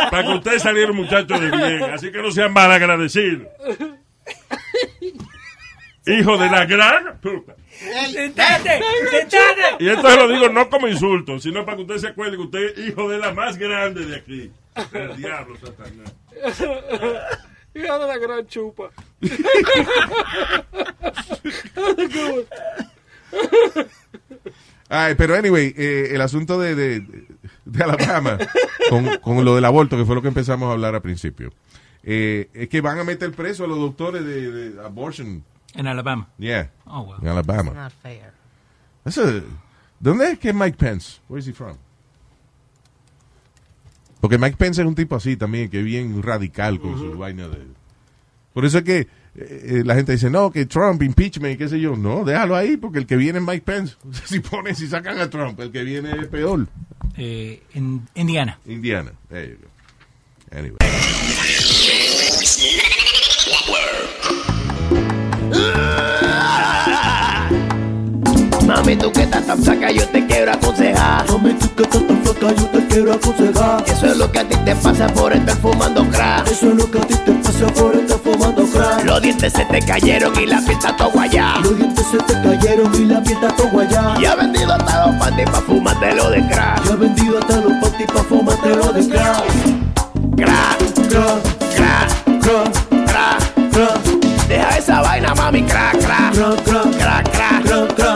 [0.09, 1.83] Para que ustedes salieran muchachos de bien.
[1.83, 3.47] Así que no sean mal agradecidos.
[6.05, 7.55] Hijo de la gran puta.
[8.11, 8.79] ¡Sentate!
[9.11, 9.75] ¡Sentate!
[9.79, 12.43] Y esto se lo digo no como insulto, sino para que usted se acuerde que
[12.43, 14.51] usted es hijo de la más grande de aquí.
[14.93, 16.13] El diablo, Satanás.
[17.77, 18.89] Hija de la gran chupa.
[24.89, 27.27] Ay, pero anyway, eh, el asunto de, de,
[27.65, 28.37] de Alabama
[28.89, 31.51] con, con lo del aborto, que fue lo que empezamos a hablar al principio,
[32.03, 35.43] eh, es que van a meter preso a los doctores de, de abortion.
[35.75, 36.29] En Alabama.
[36.37, 36.71] Yeah.
[36.85, 37.17] Oh, well.
[37.21, 37.71] En Alabama.
[37.73, 38.31] Not fair.
[39.03, 39.43] That's a-
[39.99, 41.19] ¿Dónde es que Mike Pence?
[41.27, 41.75] Where is he from?
[44.19, 47.47] Porque Mike Pence es un tipo así también, que es bien radical con su vaina
[47.47, 47.59] de...
[48.53, 51.69] Por eso es que eh, eh, la gente dice, no, que Trump, impeachment, y qué
[51.69, 51.95] sé yo.
[51.95, 53.95] No, déjalo ahí, porque el que viene es Mike Pence.
[54.25, 56.67] Si ponen, si sacan a Trump, el que viene es peor.
[57.15, 58.59] Eh, en Indiana.
[58.65, 59.11] Indiana.
[59.29, 60.57] There you go.
[60.57, 60.77] Anyway.
[68.67, 71.25] Mami, tú que estás tan saca, yo te quiero aconsejar.
[71.31, 73.83] Mami, tú que estás tan flaca, yo te quiero aconsejar.
[73.87, 76.51] Eso es lo que a ti te pasa por estar fumando crack.
[76.51, 79.05] Eso es lo que a ti te pasa por estar fumando crack.
[79.05, 81.59] Los dientes se te cayeron y la fiesta todo guayá.
[81.63, 84.15] Los dientes se te cayeron y la fiesta todo guayá.
[84.19, 86.85] Y ha vendido hasta los panties pa' fumártelo de crack.
[86.85, 89.43] Y ha vendido hasta los panties pa' fumártelo de crack.
[90.35, 91.41] Crack, crack,
[91.73, 92.71] crack, crack,
[93.07, 94.47] crack, crack.
[94.49, 97.95] Deja esa vaina, mami, crack, crack, crack, crack, crack, crack.
[97.95, 98.06] crack.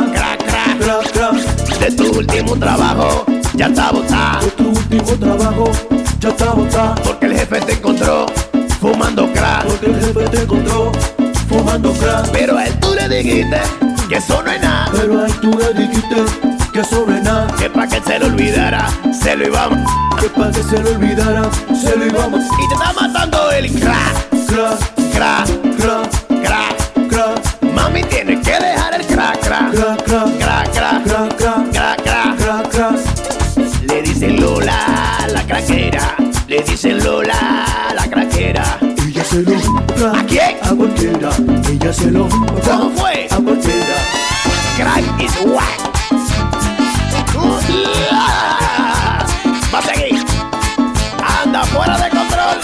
[1.81, 3.25] De tu último trabajo,
[3.55, 4.45] ya está botado.
[4.45, 5.71] De tu último trabajo,
[6.19, 6.93] ya está botado.
[7.03, 8.27] Porque el jefe te encontró
[8.79, 9.65] fumando crack.
[9.65, 10.91] Porque el jefe te encontró
[11.49, 12.29] fumando crack.
[12.33, 13.59] Pero a él tú le dijiste
[14.07, 14.91] que eso no es nada.
[14.91, 16.15] Pero a él tú le dijiste
[16.71, 17.47] que eso no es nada.
[17.57, 18.87] Que para que se lo olvidara,
[19.19, 19.91] se lo íbamos.
[20.19, 22.41] Que para que se lo olvidara, se lo íbamos.
[22.63, 23.71] Y te está matando el.
[23.71, 25.70] Crack, crack, crack,
[36.83, 38.79] Le dicen Lola, la craquera.
[39.07, 40.57] Ella se lo ¿A quién?
[40.63, 41.29] A cualquiera.
[41.69, 43.27] Ella se lo ¿Cómo fue?
[43.29, 43.95] A cualquiera.
[44.77, 45.79] Crack is whack.
[49.71, 50.25] Va a seguir.
[51.43, 52.57] Anda fuera de control.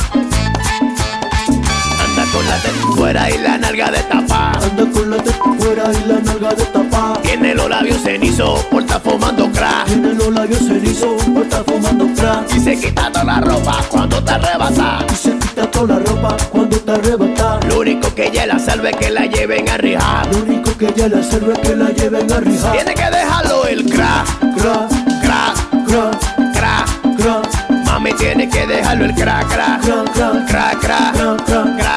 [2.04, 4.52] Anda con la teta fuera y la nalga de tapa.
[4.54, 7.17] Anda con la teta fuera y la nalga de tapa
[7.58, 9.88] los labios cenizo por estar fumando crack.
[9.88, 12.56] Tiene los labios cenizo por estar fumando crack.
[12.56, 15.00] Y se quita toda la ropa cuando te arrebata.
[15.12, 17.60] Y se quita toda la ropa cuando te arrebata.
[17.68, 20.28] Lo único que ella la salve es que la lleven a rijar.
[20.32, 22.72] Lo único que ella la salve es que la lleven a rijar.
[22.74, 24.90] Tiene que dejarlo el crack, crack,
[25.22, 27.86] crack, crack, crack, crack.
[27.86, 31.46] Mami tiene que dejarlo el crack, crack, crack, crack, crack, crack.
[31.46, 31.97] crack, crack.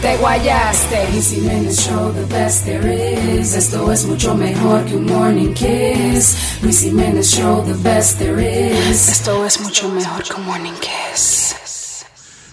[0.00, 1.10] te guayaste.
[1.12, 3.54] Luis Jiménez Show, the best there is.
[3.54, 6.58] Esto es mucho mejor que un morning kiss.
[6.62, 9.08] Luis Jiménez Show, the best there is.
[9.08, 12.06] Esto es mucho mejor que un morning kiss.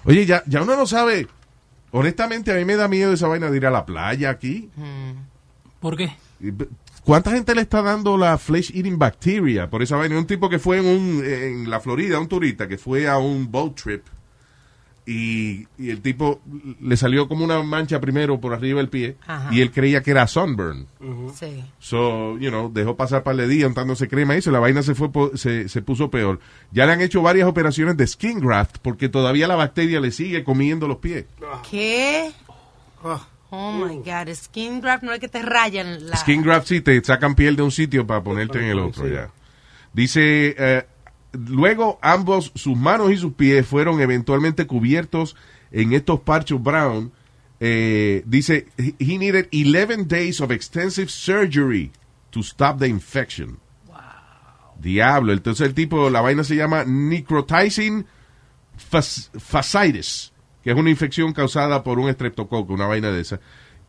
[0.05, 1.27] Oye, ya, ya uno no sabe.
[1.91, 4.69] Honestamente, a mí me da miedo esa vaina de ir a la playa aquí.
[5.79, 6.11] ¿Por qué?
[7.03, 10.17] ¿Cuánta gente le está dando la flesh eating bacteria por esa vaina?
[10.17, 13.49] Un tipo que fue en, un, en la Florida, un turista que fue a un
[13.49, 14.03] boat trip
[15.09, 16.41] y, y el tipo
[16.81, 19.47] le salió como una mancha primero por arriba del pie Ajá.
[19.53, 20.85] y él creía que era sunburn.
[21.33, 21.63] Sí.
[21.79, 24.93] So, you know, dejó pasar par de días untándose crema y eso, la vaina se
[24.95, 26.39] fue po- se, se puso peor.
[26.71, 30.43] Ya le han hecho varias operaciones de skin graft porque todavía la bacteria le sigue
[30.43, 31.23] comiendo los pies.
[31.71, 32.29] ¿Qué?
[33.49, 36.17] Oh my God, skin graft no es que te rayan la.
[36.17, 39.13] Skin graft sí, te sacan piel de un sitio para ponerte en el otro Sí.
[39.13, 39.29] ya.
[39.93, 40.85] Dice, eh,
[41.33, 45.35] luego ambos, sus manos y sus pies fueron eventualmente cubiertos
[45.71, 47.11] en estos parchos brown.
[47.59, 51.91] Eh, dice, he needed 11 days of extensive surgery
[52.29, 53.57] to stop the infection.
[54.79, 58.05] Diablo, entonces el tipo, la vaina se llama necrotizing
[58.77, 60.31] fas- fasciitis,
[60.63, 63.39] que es una infección causada por un estreptococo, una vaina de esa,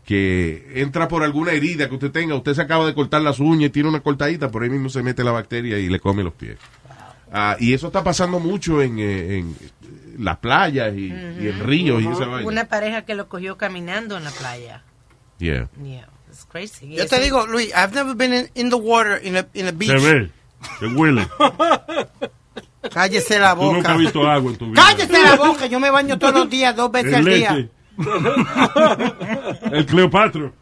[0.06, 3.68] que entra por alguna herida que usted tenga, usted se acaba de cortar las uñas
[3.68, 6.32] y tiene una cortadita, por ahí mismo se mete la bacteria y le come los
[6.32, 6.56] pies.
[7.32, 9.56] Ah, y eso está pasando mucho en, eh, en
[10.18, 12.46] las playas y, y en ríos y esa vaina.
[12.48, 14.82] Una pareja que lo cogió caminando en la playa.
[15.38, 15.68] Yeah.
[15.82, 16.88] Yeah, it's crazy.
[16.94, 19.72] Yo te digo, Luis, I've never been in, in the water in a, in a
[19.72, 19.90] beach.
[19.90, 20.30] Se ve,
[20.80, 21.28] se huele.
[22.92, 23.92] Cállese la Tú nunca boca.
[23.92, 24.82] has visto agua en tu vida.
[24.82, 25.66] Cállese la boca.
[25.66, 27.54] Yo me baño todos los días, dos veces En al día.
[27.54, 27.70] leche.
[29.72, 30.52] El Cleopatra.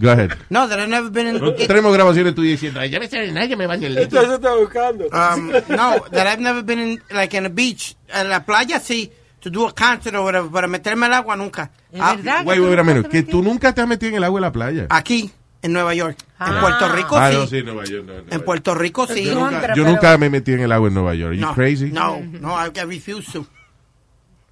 [0.00, 0.32] Go ahead.
[0.50, 1.40] No, that I've never been in.
[1.40, 4.04] No tenemos grabaciones tuyas diciendo, ya me sale nada, yo me baño en leche.
[4.04, 5.04] Entonces está buscando.
[5.06, 7.96] Um, no, that I've never been in, like in a beach.
[8.08, 9.10] En la playa sí,
[9.40, 11.70] to do a concert or whatever, pero meterme al agua nunca.
[11.98, 14.42] Ah, Wait, wait, a minute, que tú nunca te has metido en el agua en
[14.42, 14.86] la playa.
[14.88, 15.30] Aquí,
[15.60, 16.16] en Nueva York.
[16.40, 17.36] En Puerto Rico Ah, sí.
[17.36, 18.04] no, sí, Nueva York.
[18.06, 18.22] no, no.
[18.30, 19.24] En Puerto Rico sí.
[19.24, 21.32] Yo nunca, yo nunca me metí en el agua en Nueva York.
[21.32, 21.90] Are you no, crazy?
[21.92, 23.46] No, no, I, I refuse to.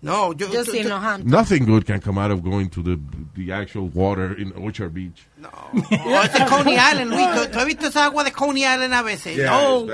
[0.02, 1.24] No, yo, Yo tú- sí tú- no, Hunt.
[1.26, 2.98] Nothing good can come out of going to the,
[3.36, 5.26] the actual water in Orchard Beach.
[5.44, 7.26] Oh, ese es Coney Island, Luis.
[7.34, 9.36] ¿Tú, tú has visto esa agua de Coney Island a veces?
[9.38, 9.86] no.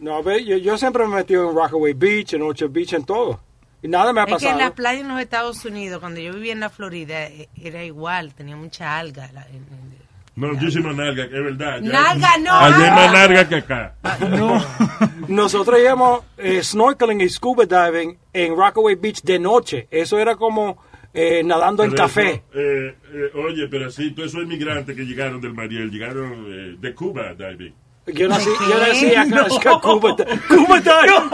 [0.00, 3.04] No, ve, yo, yo siempre me he metido en Rockaway Beach, en Orchard Beach, en
[3.04, 3.40] todo.
[3.80, 4.58] Y nada me ha Es que en pasado.
[4.58, 8.34] las playas en los Estados Unidos, cuando yo vivía en la Florida, eh, era igual,
[8.34, 9.30] tenía mucha alga.
[9.32, 9.94] la- en- en-
[10.36, 11.80] No, muchísima nalga, que es verdad.
[11.80, 12.52] Nalga, no.
[12.52, 13.94] Allá hay más nalga que acá.
[15.28, 19.86] Nosotros íbamos eh, snorkeling y scuba diving en Rockaway Beach de noche.
[19.90, 20.82] Eso era como
[21.12, 22.30] eh, nadando en Pero café.
[22.30, 26.76] eso, eh, eh, oye, pero sí, todos esos inmigrantes que llegaron del Mariel, llegaron eh,
[26.80, 27.74] de Cuba diving.
[28.06, 30.16] Yo nací, yo nací acá en Cuba.
[30.48, 31.30] Cuba diving.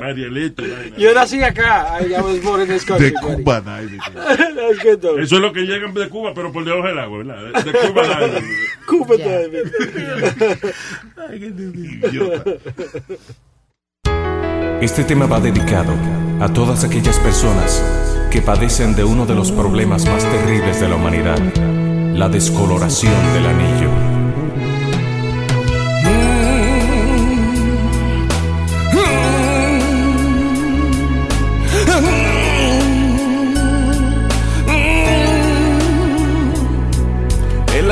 [0.00, 0.62] Marielito.
[0.62, 0.96] vaina.
[0.96, 2.00] Yo nací acá.
[2.00, 3.10] I, I was born in this country.
[3.10, 3.14] De.
[3.14, 3.62] Cuba.
[5.22, 7.62] Eso es lo que llegan de Cuba, pero por debajo del agua, ¿verdad?
[7.62, 8.02] De, Cuba.
[8.86, 9.70] Cuba diving.
[14.80, 15.94] Este tema va dedicado
[16.40, 17.82] a todas aquellas personas
[18.30, 21.38] que padecen de uno de los problemas más terribles de la humanidad,
[22.14, 23.85] la descoloración del anillo.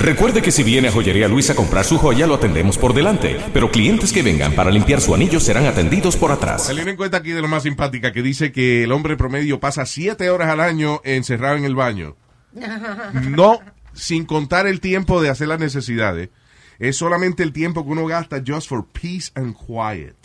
[0.00, 3.36] Recuerde que si viene a Joyería Luis a comprar su joya, lo atendemos por delante,
[3.52, 6.64] pero clientes que vengan para limpiar su anillo serán atendidos por atrás.
[6.66, 9.84] Salió en cuenta aquí de lo más simpática que dice que el hombre promedio pasa
[9.84, 12.16] siete horas al año encerrado en el baño.
[13.28, 13.60] No,
[13.92, 16.30] sin contar el tiempo de hacer las necesidades.
[16.78, 20.16] Es solamente el tiempo que uno gasta just for peace and quiet.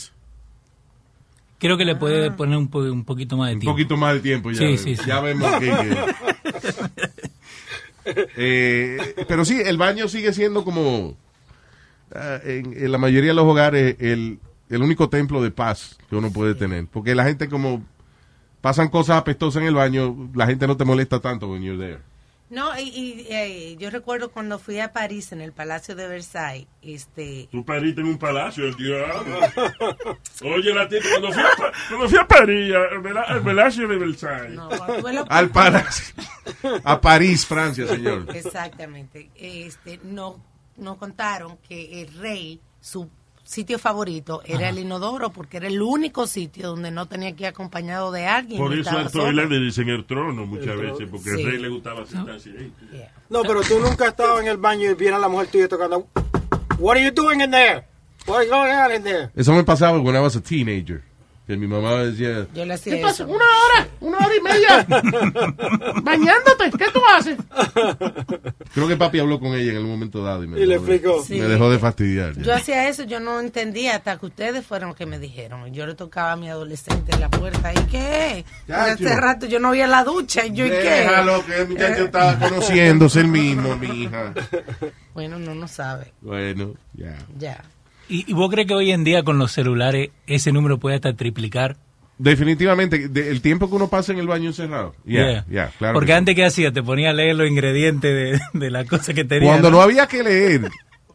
[1.60, 3.74] Creo que le puede poner un, po- un poquito más de Un tiempo.
[3.74, 4.60] poquito más de tiempo ya.
[4.60, 5.04] Sí, sí, sí.
[5.08, 5.72] Ya vemos que...
[8.06, 8.98] Eh,
[9.28, 11.18] pero sí, el baño sigue siendo como...
[12.14, 14.40] ah, en, en la mayoría de los hogares, el,
[14.70, 16.88] el único templo de paz que uno puede tener.
[16.88, 17.84] Porque la gente como
[18.62, 22.00] pasan cosas apestosas en el baño, la gente no te molesta tanto when you're there.
[22.50, 26.68] No, y, y, eh, yo recuerdo cuando fui a París en el Palacio de Versailles,
[26.84, 29.40] este, Tú pariste en un palacio, el diablo.
[30.56, 32.74] Oye, la tía, cuando fui a, cuando fui a París,
[33.28, 34.60] al Palacio de Versailles.
[35.28, 36.16] Al palacio.
[36.84, 38.28] A París, Francia, señor.
[38.36, 39.32] Exactamente.
[39.36, 40.40] Este, no,
[40.78, 43.10] nos contaron que el rey, su
[43.46, 44.70] sitio favorito era Ajá.
[44.70, 48.60] el inodoro porque era el único sitio donde no tenía que ir acompañado de alguien.
[48.60, 49.10] Por y eso solo.
[49.26, 50.92] toilet le dicen el trono muchas El trono.
[50.94, 51.44] veces, porque Sí.
[51.46, 52.74] al rey le gustaba sentarse ahí.
[53.30, 56.08] No, pero tú nunca has estado en el baño y viene la mujer tuya tocando.
[56.80, 57.86] What are you doing in there?
[58.28, 59.30] What is going on in there?
[59.36, 61.04] Eso me pasaba cuando I was a teenager.
[61.48, 63.24] Que mi mamá decía, Yo le hacía ¿Qué pasa?
[63.24, 63.32] eso.
[63.32, 64.86] Una hora, una hora y media.
[66.02, 67.38] Bañándote, ¿qué tú haces?
[68.74, 70.86] creo que papi habló con ella en el momento dado y me, Y le dejó
[70.86, 71.18] de- explicó.
[71.20, 71.40] me Sí.
[71.40, 72.34] dejó de fastidiar.
[72.36, 72.42] ya.
[72.42, 75.72] Yo hacía eso, yo no entendía hasta que ustedes fueron los que me dijeron.
[75.74, 77.72] Yo le tocaba a mi adolescente en la puerta.
[77.74, 78.46] ¿Y qué?
[78.74, 80.46] Hace rato yo no vi la ducha.
[80.46, 80.76] ¿Y yo y qué?
[80.78, 84.34] Déjalo, que el muchacho estaba conociéndose el mismo, mi hija.
[85.14, 86.12] Bueno, no, no sabe.
[86.22, 87.16] Bueno, ya.
[87.38, 87.64] Ya.
[88.10, 91.14] ¿Y, y vos crees que hoy en día con los celulares ese número puede hasta
[91.16, 91.78] triplicar?
[92.18, 94.96] Definitivamente, de- el tiempo que uno pasa en el baño encerrado.
[95.06, 95.46] Ya, Yeah.
[95.50, 95.94] ya, claro.
[95.96, 96.18] Porque que sí.
[96.18, 96.72] antes, ¿qué hacía?
[96.72, 99.50] Te ponía a leer los ingredientes de, de la cosa que tenía.
[99.50, 100.70] Cuando no había que leer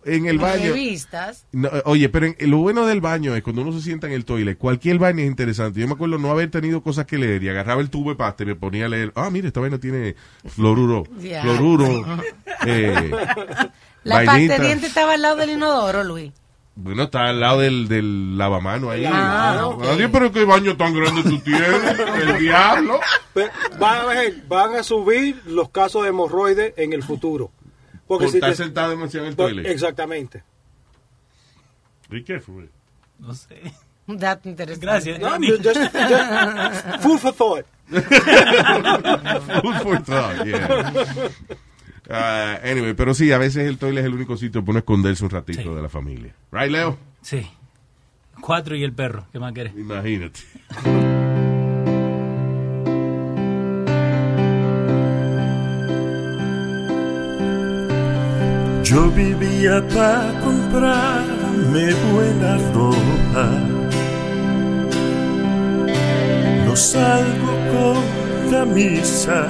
[0.04, 0.68] en el baño.
[0.74, 1.46] Revistas.
[1.52, 4.26] No, oye, pero en- lo bueno del baño es cuando uno se sienta en el
[4.26, 5.80] toilet, cualquier vaina es interesante.
[5.80, 8.42] Yo me acuerdo no haber tenido cosas que leer y agarraba el tubo de pasta
[8.42, 9.10] y me ponía a leer.
[9.14, 10.16] Ah, mire, esta vaina tiene.
[10.48, 11.04] Fluoruro.
[12.66, 13.10] eh,
[14.04, 14.58] La pasta vainita.
[14.58, 16.32] de diente estaba al lado del inodoro, Luis.
[16.76, 19.04] Bueno, está al lado del, del lavamano ahí.
[19.06, 19.70] Ah.
[19.80, 21.68] Nadie, pero qué baño tan grande tú tienes.
[22.22, 23.00] El diablo.
[23.34, 27.50] Pero van, a ver, van a subir los casos de hemorroides en el futuro.
[28.06, 29.66] Porque Por si estar te- sentado demasiado en el toilet.
[29.66, 30.42] Exactamente.
[32.10, 32.68] ¿Y qué fue?
[33.18, 33.60] No sé.
[34.06, 34.86] Un dato interesante.
[34.86, 37.66] Gracias, No, just- just- food for thought.
[37.90, 40.92] Food for thought, yeah.
[42.10, 45.24] Ah, anyway, pero sí, a veces el toilet es el único sitio para uno esconderse
[45.24, 46.34] un ratito de la familia.
[46.50, 46.98] Right, Leo?
[47.22, 47.48] Sí.
[48.40, 49.26] Cuatro y el perro.
[49.32, 49.74] ¿Qué más querés?
[49.76, 50.40] Imagínate.
[58.82, 63.50] Yo vivía para comprarme buena ropa.
[66.66, 69.46] No salgo con camisa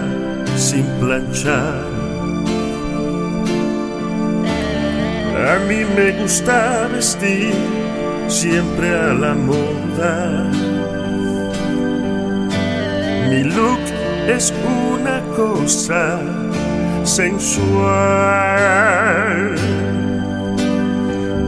[0.56, 1.99] sin planchar.
[5.49, 7.55] A mí me gusta vestir
[8.28, 10.51] siempre a la moda.
[13.28, 13.80] Mi look
[14.28, 14.53] es
[14.93, 16.20] una cosa
[17.05, 17.80] sensual.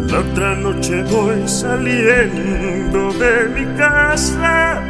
[0.08, 4.82] La otra noche voy saliendo de mi casa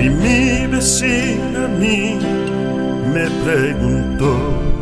[0.00, 2.18] y mi vecina a mí
[3.12, 4.77] me preguntó.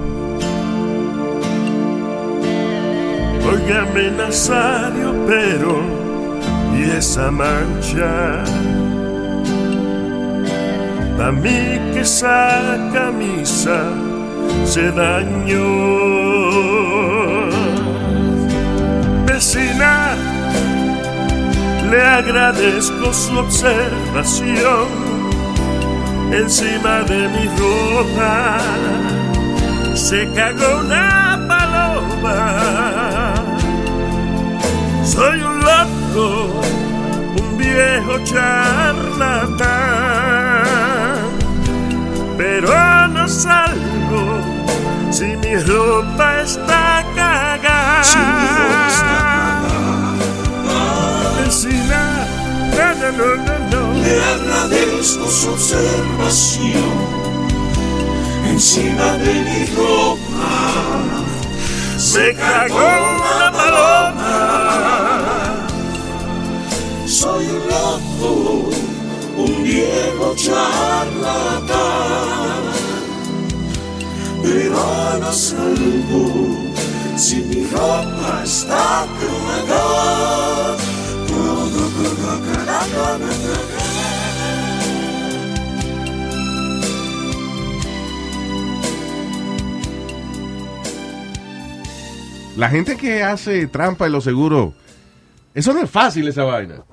[3.53, 5.81] Óigame Nazario, pero
[6.77, 8.43] ¿y esa mancha?
[11.19, 13.79] A mí que esa camisa
[14.65, 15.97] se dañó.
[19.27, 20.15] Vecina,
[21.91, 24.87] le agradezco su observación
[26.33, 28.59] encima de mi ropa.
[29.95, 32.96] Se cagó una paloma.
[36.17, 39.67] Un viejo charlatán,
[42.37, 44.41] pero no salgo
[45.11, 48.03] si mi ropa está cagada.
[48.03, 49.27] Si mi ropa está
[53.13, 53.93] no, no, no.
[54.03, 56.95] Le agradezco su observación
[58.47, 60.49] encima de mi ropa.
[61.97, 65.46] Se cagó una paloma.
[67.19, 68.69] Soy un loco,
[69.39, 71.67] un viejo charlatán,
[74.43, 76.75] pero no salgo
[77.17, 80.77] si mi ropa está cagada.
[92.59, 94.75] La gente que hace trampa en los seguros,
[95.55, 96.85] eso no es fácil esa vaina.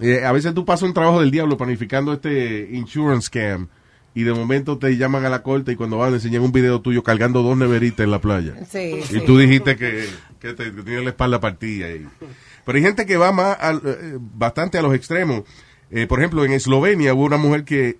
[0.00, 3.68] Eh, a veces tú pasas un trabajo del diablo planificando este insurance scam
[4.14, 7.02] y de momento te llaman a la corte y cuando van enseñan un video tuyo
[7.02, 8.54] cargando dos neveritas en la playa.
[8.68, 9.20] Sí, y sí.
[9.26, 10.06] tú dijiste que
[10.40, 11.90] que, te- que tiene la espalda partida.
[11.90, 12.06] y-
[12.64, 15.42] Pero hay gente que va más al- eh, bastante a los extremos.
[15.90, 17.98] Eh, por ejemplo, en Eslovenia hubo una mujer que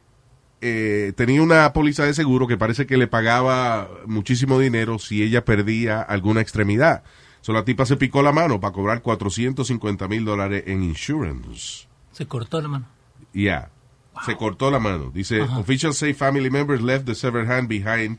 [0.63, 5.45] eh, tenía una póliza de seguro que parece que le pagaba muchísimo dinero si ella
[5.45, 7.03] perdía alguna extremidad.
[7.43, 11.87] So, la tipa se picó la mano para cobrar 450 mil dólares en insurance.
[12.13, 12.87] Se cortó la mano.
[13.33, 13.71] Yeah.
[14.27, 15.11] Se cortó la mano.
[15.15, 15.59] Dice, Ajá.
[15.59, 18.19] officials say family members left the severed hand behind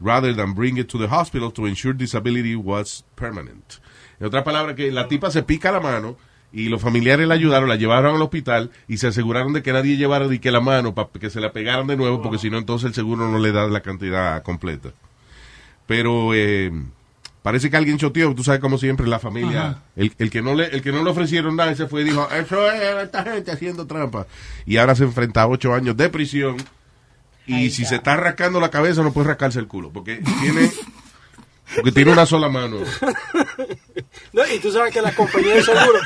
[0.00, 3.80] rather than bring it to the hospital to ensure disability was permanent.
[4.18, 6.16] En otra palabra, que la tipa se pica la mano
[6.52, 9.96] y los familiares la ayudaron, la llevaron al hospital y se aseguraron de que nadie
[9.96, 12.58] llevara de que la mano para que se la pegaran de nuevo, porque si no,
[12.58, 14.90] entonces el seguro no le da la cantidad completa.
[15.86, 16.72] Pero eh,
[17.42, 20.66] parece que alguien choteó, tú sabes como siempre la familia, el, el que no le
[20.66, 23.86] el que no le ofrecieron nada se fue y dijo, eso es esta gente haciendo
[23.86, 24.26] trampa.
[24.66, 26.56] Y ahora se enfrenta a ocho años de prisión
[27.46, 30.70] y si se está rascando la cabeza no puede rascarse el culo, porque tiene
[31.74, 32.78] porque tiene una sola mano.
[34.32, 35.98] No, y tú sabes que la compañía de seguro.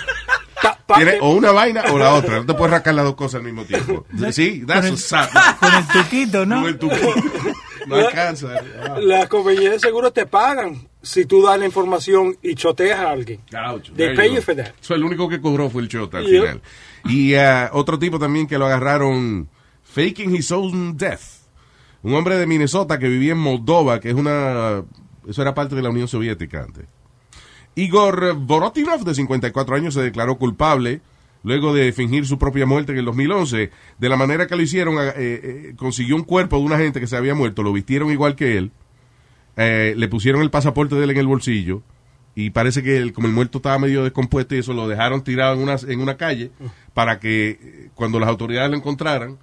[0.62, 3.14] pa- pa- Tiene o una vaina o la otra, no te puedes rascar las dos
[3.16, 4.06] cosas al mismo tiempo.
[4.30, 5.28] Sí, that's Con a el- sad.
[5.58, 6.60] Con el tuquito, ¿no?
[6.60, 7.14] Con el tuquito.
[7.86, 8.48] No La- alcanza.
[8.82, 8.98] Ah.
[9.00, 13.40] Las compañías de seguro te pagan si tú das la información y choteas a alguien.
[13.96, 14.42] They pay you you go.
[14.42, 14.72] for that.
[14.80, 16.40] So, el único que cobró fue el Chota al Yep.
[16.40, 16.62] final.
[17.06, 19.48] Y ah, otro tipo también que lo agarraron
[19.82, 21.20] faking his own death.
[22.02, 24.82] Un hombre de Minnesota que vivía en Moldova, que es una...
[25.28, 26.84] Eso era parte de la Unión Soviética antes.
[27.74, 31.00] Igor Borotinov, de 54 años, se declaró culpable
[31.42, 33.70] luego de fingir su propia muerte en el 2011.
[33.98, 37.06] De la manera que lo hicieron, eh, eh, consiguió un cuerpo de una gente que
[37.06, 38.70] se había muerto, lo vistieron igual que él,
[39.56, 41.82] eh, le pusieron el pasaporte de él en el bolsillo
[42.34, 45.54] y parece que el- como el muerto estaba medio descompuesto y eso lo dejaron tirado
[45.54, 46.50] en una, en una calle
[46.94, 49.36] para que cuando las autoridades lo encontraran,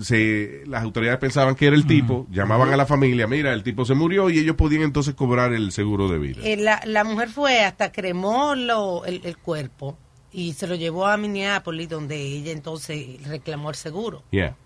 [0.00, 3.84] se, las autoridades pensaban que era el tipo, llamaban a la familia, mira, el tipo
[3.84, 6.40] se murió y ellos podían entonces cobrar el seguro de vida.
[6.44, 9.98] Eh, la, la mujer fue hasta cremó lo- el, el cuerpo
[10.32, 14.22] y se lo llevó a Minneapolis, donde ella entonces reclamó el seguro.
[14.30, 14.56] Yeah.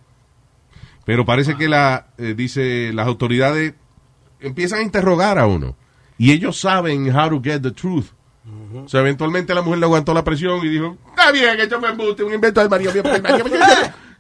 [1.04, 3.74] Pero parece que la, eh, dice, las autoridades
[4.40, 5.76] empiezan a interrogar a uno.
[6.16, 8.06] Y ellos saben how to get the truth.
[8.74, 11.88] O sea, eventualmente la mujer le aguantó la presión y dijo, está bien, esto me
[11.88, 12.92] embuste, un invento del marido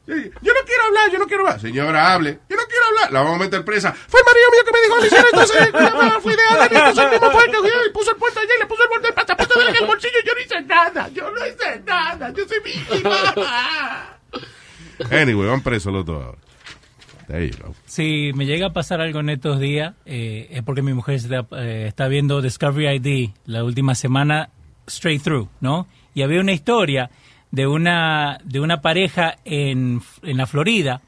[0.06, 1.60] Sí, Yo no quiero hablar, yo no quiero hablar.
[1.60, 2.38] Señora, hable.
[2.48, 3.12] Yo no quiero hablar.
[3.12, 3.92] La vamos a meter presa.
[3.92, 7.10] Fue el marido mío que me dijo que hiciera, entonces fui de y entonces el
[7.10, 9.14] mismo fue el que y puso el puerto allá y le puso el borde del
[9.14, 10.18] pasaporte en el bolsillo.
[10.24, 11.08] Yo no hice nada.
[11.08, 12.32] Yo no hice nada.
[12.32, 14.18] Yo soy víctima.
[15.10, 16.38] Anyway, van presos los dos ahora.
[17.86, 21.46] Si me llega a pasar algo en estos días, eh, es porque mi mujer está,
[21.56, 24.50] eh, está viendo Discovery ID la última semana
[24.86, 25.86] straight through, ¿no?
[26.14, 27.10] Y había una historia
[27.50, 31.00] de una, de una pareja en, en la Florida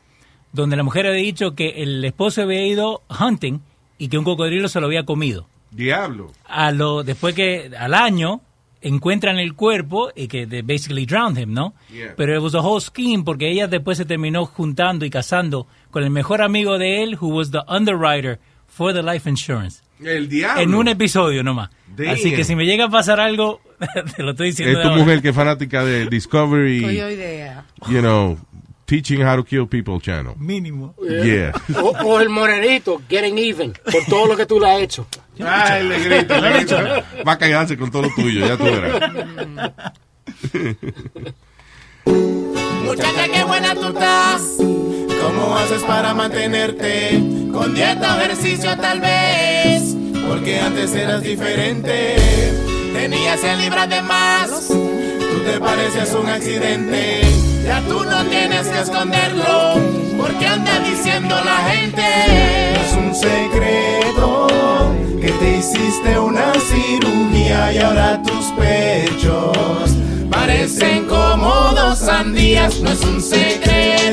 [0.56, 3.60] donde la mujer había dicho que el esposo había ido hunting
[3.98, 5.46] y que un cocodrilo se lo había comido.
[5.70, 6.32] Diablo.
[6.46, 8.40] A lo, después que al año
[8.80, 11.74] encuentran el cuerpo y que they basically drowned him, ¿no?
[11.92, 12.14] Yeah.
[12.16, 16.02] Pero it was a whole scheme porque ella después se terminó juntando y casando con
[16.02, 19.82] el mejor amigo de él, who was the underwriter for the life insurance.
[20.02, 20.62] El diablo.
[20.62, 21.70] En un episodio nomás.
[21.96, 22.10] Damn.
[22.10, 23.60] Así que si me llega a pasar algo,
[24.16, 24.80] te lo estoy diciendo.
[24.80, 26.80] Es tu mujer que es fanática de Discovery,
[27.88, 28.38] you know,
[28.86, 30.34] Teaching How to Kill People channel.
[30.38, 30.94] Mínimo.
[31.02, 31.52] Yeah.
[31.82, 35.06] O, o el morenito, getting even, por todo lo que tú le has hecho.
[35.44, 37.04] Ay, le grita, le grita.
[37.26, 39.12] Va a cagarse con todo lo tuyo, ya tú verás.
[42.84, 44.42] Muchacha, qué buena tú estás.
[45.20, 47.20] ¿Cómo haces para mantenerte?
[47.52, 49.96] Con dieta o ejercicio tal vez.
[50.28, 52.16] Porque antes eras diferente.
[52.92, 54.68] Tenías 100 libras de más.
[54.68, 57.22] Tú te pareces un accidente.
[57.66, 59.74] Ya tú no tienes que esconderlo.
[60.16, 62.02] Porque anda diciendo la gente.
[62.80, 64.46] Es un secreto
[65.20, 69.90] que te hiciste una cirugía y ahora tus pechos
[70.30, 72.80] parecen como dos sandías.
[72.80, 74.05] No es un secreto.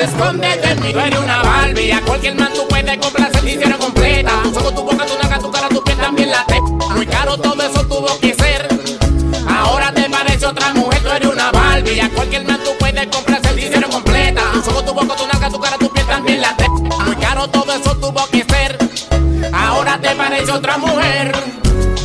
[0.00, 0.92] Me ves, escóndete en mí.
[0.92, 2.00] Tú eres una Barbie.
[2.06, 4.30] Cualquier man tú puedes comprar servicio completa.
[4.52, 6.60] Solo tu boca, tu naca, tu cara, tu piel también la te.
[6.60, 8.68] Muy caro todo eso tuvo que ser.
[9.48, 12.08] Ahora te parece otra mujer, tú eres una Barbie.
[12.14, 14.42] Cualquier man tú puedes comprar servicio completa.
[14.64, 16.68] Solo tu boca, tu naca, tu cara, tu piel también la te.
[16.68, 18.78] Muy caro todo eso tuvo que ser.
[19.52, 21.32] Ahora te parece otra mujer.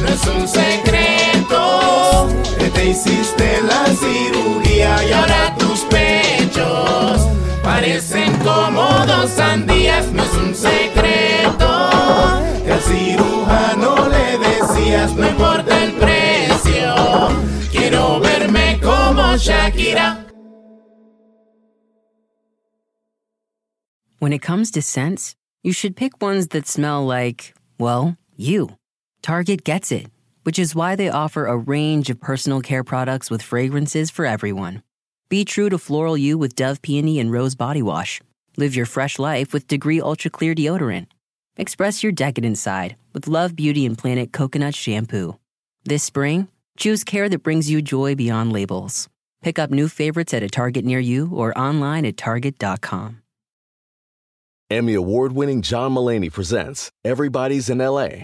[0.02, 2.28] No es un secreto
[2.58, 6.24] que te hiciste la cirugía y ahora tus pechos
[7.76, 11.89] Parecen como dos sandías, no es un secreto.
[12.63, 16.95] Que al cirujano le decías, no importa el precio.
[17.73, 20.26] Quiero verme como Shakira.
[24.19, 28.69] When it comes to scents, you should pick ones that smell like, well, you.
[29.21, 30.07] Target gets it,
[30.43, 34.82] which is why they offer a range of personal care products with fragrances for everyone.
[35.36, 38.22] Be true to floral you with Dove Peony and Rose Body Wash.
[38.56, 41.08] Live your fresh life with Degree Ultra Clear Deodorant.
[41.58, 45.38] Express your decadent side with Love Beauty and Planet Coconut Shampoo.
[45.84, 49.10] This spring, choose care that brings you joy beyond labels.
[49.42, 53.22] Pick up new favorites at a Target near you or online at Target.com.
[54.70, 58.24] Emmy award winning John Mullaney presents Everybody's in LA,